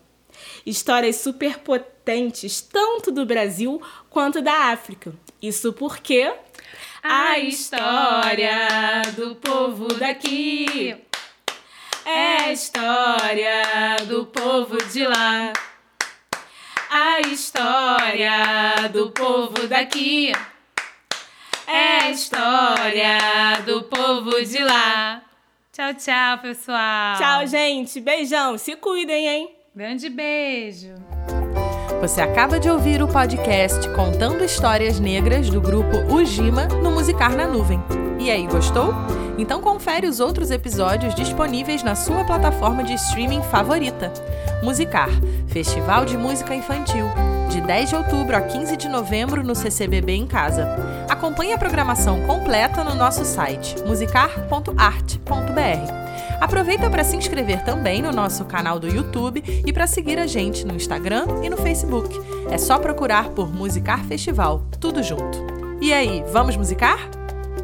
Histórias 0.66 1.18
superpotentes, 1.18 2.62
tanto 2.62 3.12
do 3.12 3.26
Brasil 3.26 3.82
quanto 4.10 4.42
da 4.42 4.72
África. 4.72 5.14
Isso 5.42 5.74
porque 5.74 6.34
A 7.04 7.38
história 7.40 9.02
do 9.18 9.36
povo 9.36 9.88
daqui 9.96 10.96
é 12.06 12.44
a 12.44 12.52
história 12.52 13.98
do 14.08 14.26
povo 14.26 14.78
de 14.92 15.06
lá. 15.06 15.54
A 16.90 17.22
história 17.22 18.88
do 18.92 19.12
povo 19.12 19.68
daqui 19.68 20.32
é 21.68 22.00
a 22.04 22.10
história 22.12 23.18
do 23.66 23.84
povo 23.84 24.44
de 24.44 24.64
lá. 24.64 25.22
Tchau, 25.72 25.94
tchau, 25.96 26.38
pessoal. 26.40 27.18
Tchau, 27.18 27.48
gente. 27.48 28.00
Beijão. 28.00 28.58
Se 28.58 28.76
cuidem, 28.76 29.28
hein? 29.28 29.56
Grande 29.76 30.08
beijo. 30.08 30.94
Você 32.00 32.22
acaba 32.22 32.60
de 32.60 32.70
ouvir 32.70 33.02
o 33.02 33.08
podcast 33.08 33.90
Contando 33.96 34.44
Histórias 34.44 35.00
Negras 35.00 35.50
do 35.50 35.60
grupo 35.60 35.98
Ujima 36.14 36.68
no 36.68 36.92
Musicar 36.92 37.36
na 37.36 37.48
Nuvem. 37.48 37.82
E 38.24 38.32
aí, 38.32 38.48
gostou? 38.48 38.94
Então 39.38 39.60
confere 39.60 40.08
os 40.08 40.22
outros 40.22 40.50
episódios 40.50 41.14
disponíveis 41.14 41.84
na 41.84 41.94
sua 41.94 42.24
plataforma 42.24 42.82
de 42.82 42.94
streaming 42.94 43.42
favorita. 43.44 44.14
Musicar, 44.64 45.10
Festival 45.48 46.06
de 46.06 46.18
Música 46.18 46.56
Infantil, 46.56 47.06
de 47.50 47.60
10 47.60 47.90
de 47.90 47.96
outubro 47.98 48.38
a 48.38 48.42
15 48.42 48.78
de 48.78 48.88
novembro 48.88 49.44
no 49.44 49.54
CCBB 49.54 50.14
em 50.14 50.26
casa. 50.26 50.66
Acompanhe 51.10 51.52
a 51.52 51.58
programação 51.58 52.22
completa 52.22 52.82
no 52.82 52.96
nosso 52.96 53.26
site 53.26 53.76
musicar.art.br. 53.86 54.72
Aproveita 56.40 56.90
para 56.90 57.04
se 57.04 57.18
inscrever 57.18 57.66
também 57.66 58.02
no 58.02 58.14
nosso 58.14 58.46
canal 58.46 58.80
do 58.80 58.88
YouTube 58.88 59.44
e 59.66 59.74
para 59.74 59.86
seguir 59.86 60.18
a 60.18 60.28
gente 60.28 60.66
no 60.66 60.76
Instagram 60.76 61.26
e 61.44 61.50
no 61.50 61.58
Facebook. 61.58 62.18
É 62.50 62.58
só 62.58 62.80
procurar 62.80 63.32
por 63.32 63.54
Musicar 63.54 64.06
Festival, 64.06 64.64
tudo 64.80 65.04
junto. 65.04 65.46
E 65.82 65.92
aí, 65.92 66.24
vamos 66.32 66.56
musicar? 66.56 67.23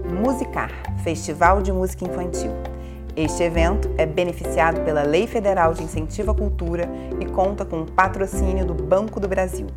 Musicar, 0.10 0.71
Festival 1.04 1.62
de 1.62 1.71
Música 1.71 2.06
Infantil. 2.06 2.52
Este 3.15 3.43
evento 3.43 3.89
é 3.97 4.06
beneficiado 4.06 4.82
pela 4.86 5.04
Lei 5.04 5.28
Federal 5.28 5.73
de 5.73 5.84
Incentivo 5.84 6.32
à 6.32 6.36
Cultura 6.36 6.89
e 7.19 7.25
conta 7.25 7.65
com 7.65 7.82
o 7.82 7.91
patrocínio 7.91 8.65
do 8.65 8.73
Banco 8.73 9.19
do 9.19 9.28
Brasil. 9.28 9.67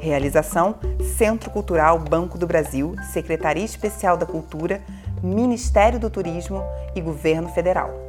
Realização: 0.00 0.76
Centro 1.16 1.50
Cultural 1.50 1.98
Banco 1.98 2.38
do 2.38 2.46
Brasil, 2.46 2.94
Secretaria 3.12 3.64
Especial 3.64 4.16
da 4.16 4.26
Cultura, 4.26 4.80
Ministério 5.22 5.98
do 5.98 6.10
Turismo 6.10 6.62
e 6.94 7.00
Governo 7.00 7.48
Federal. 7.48 8.07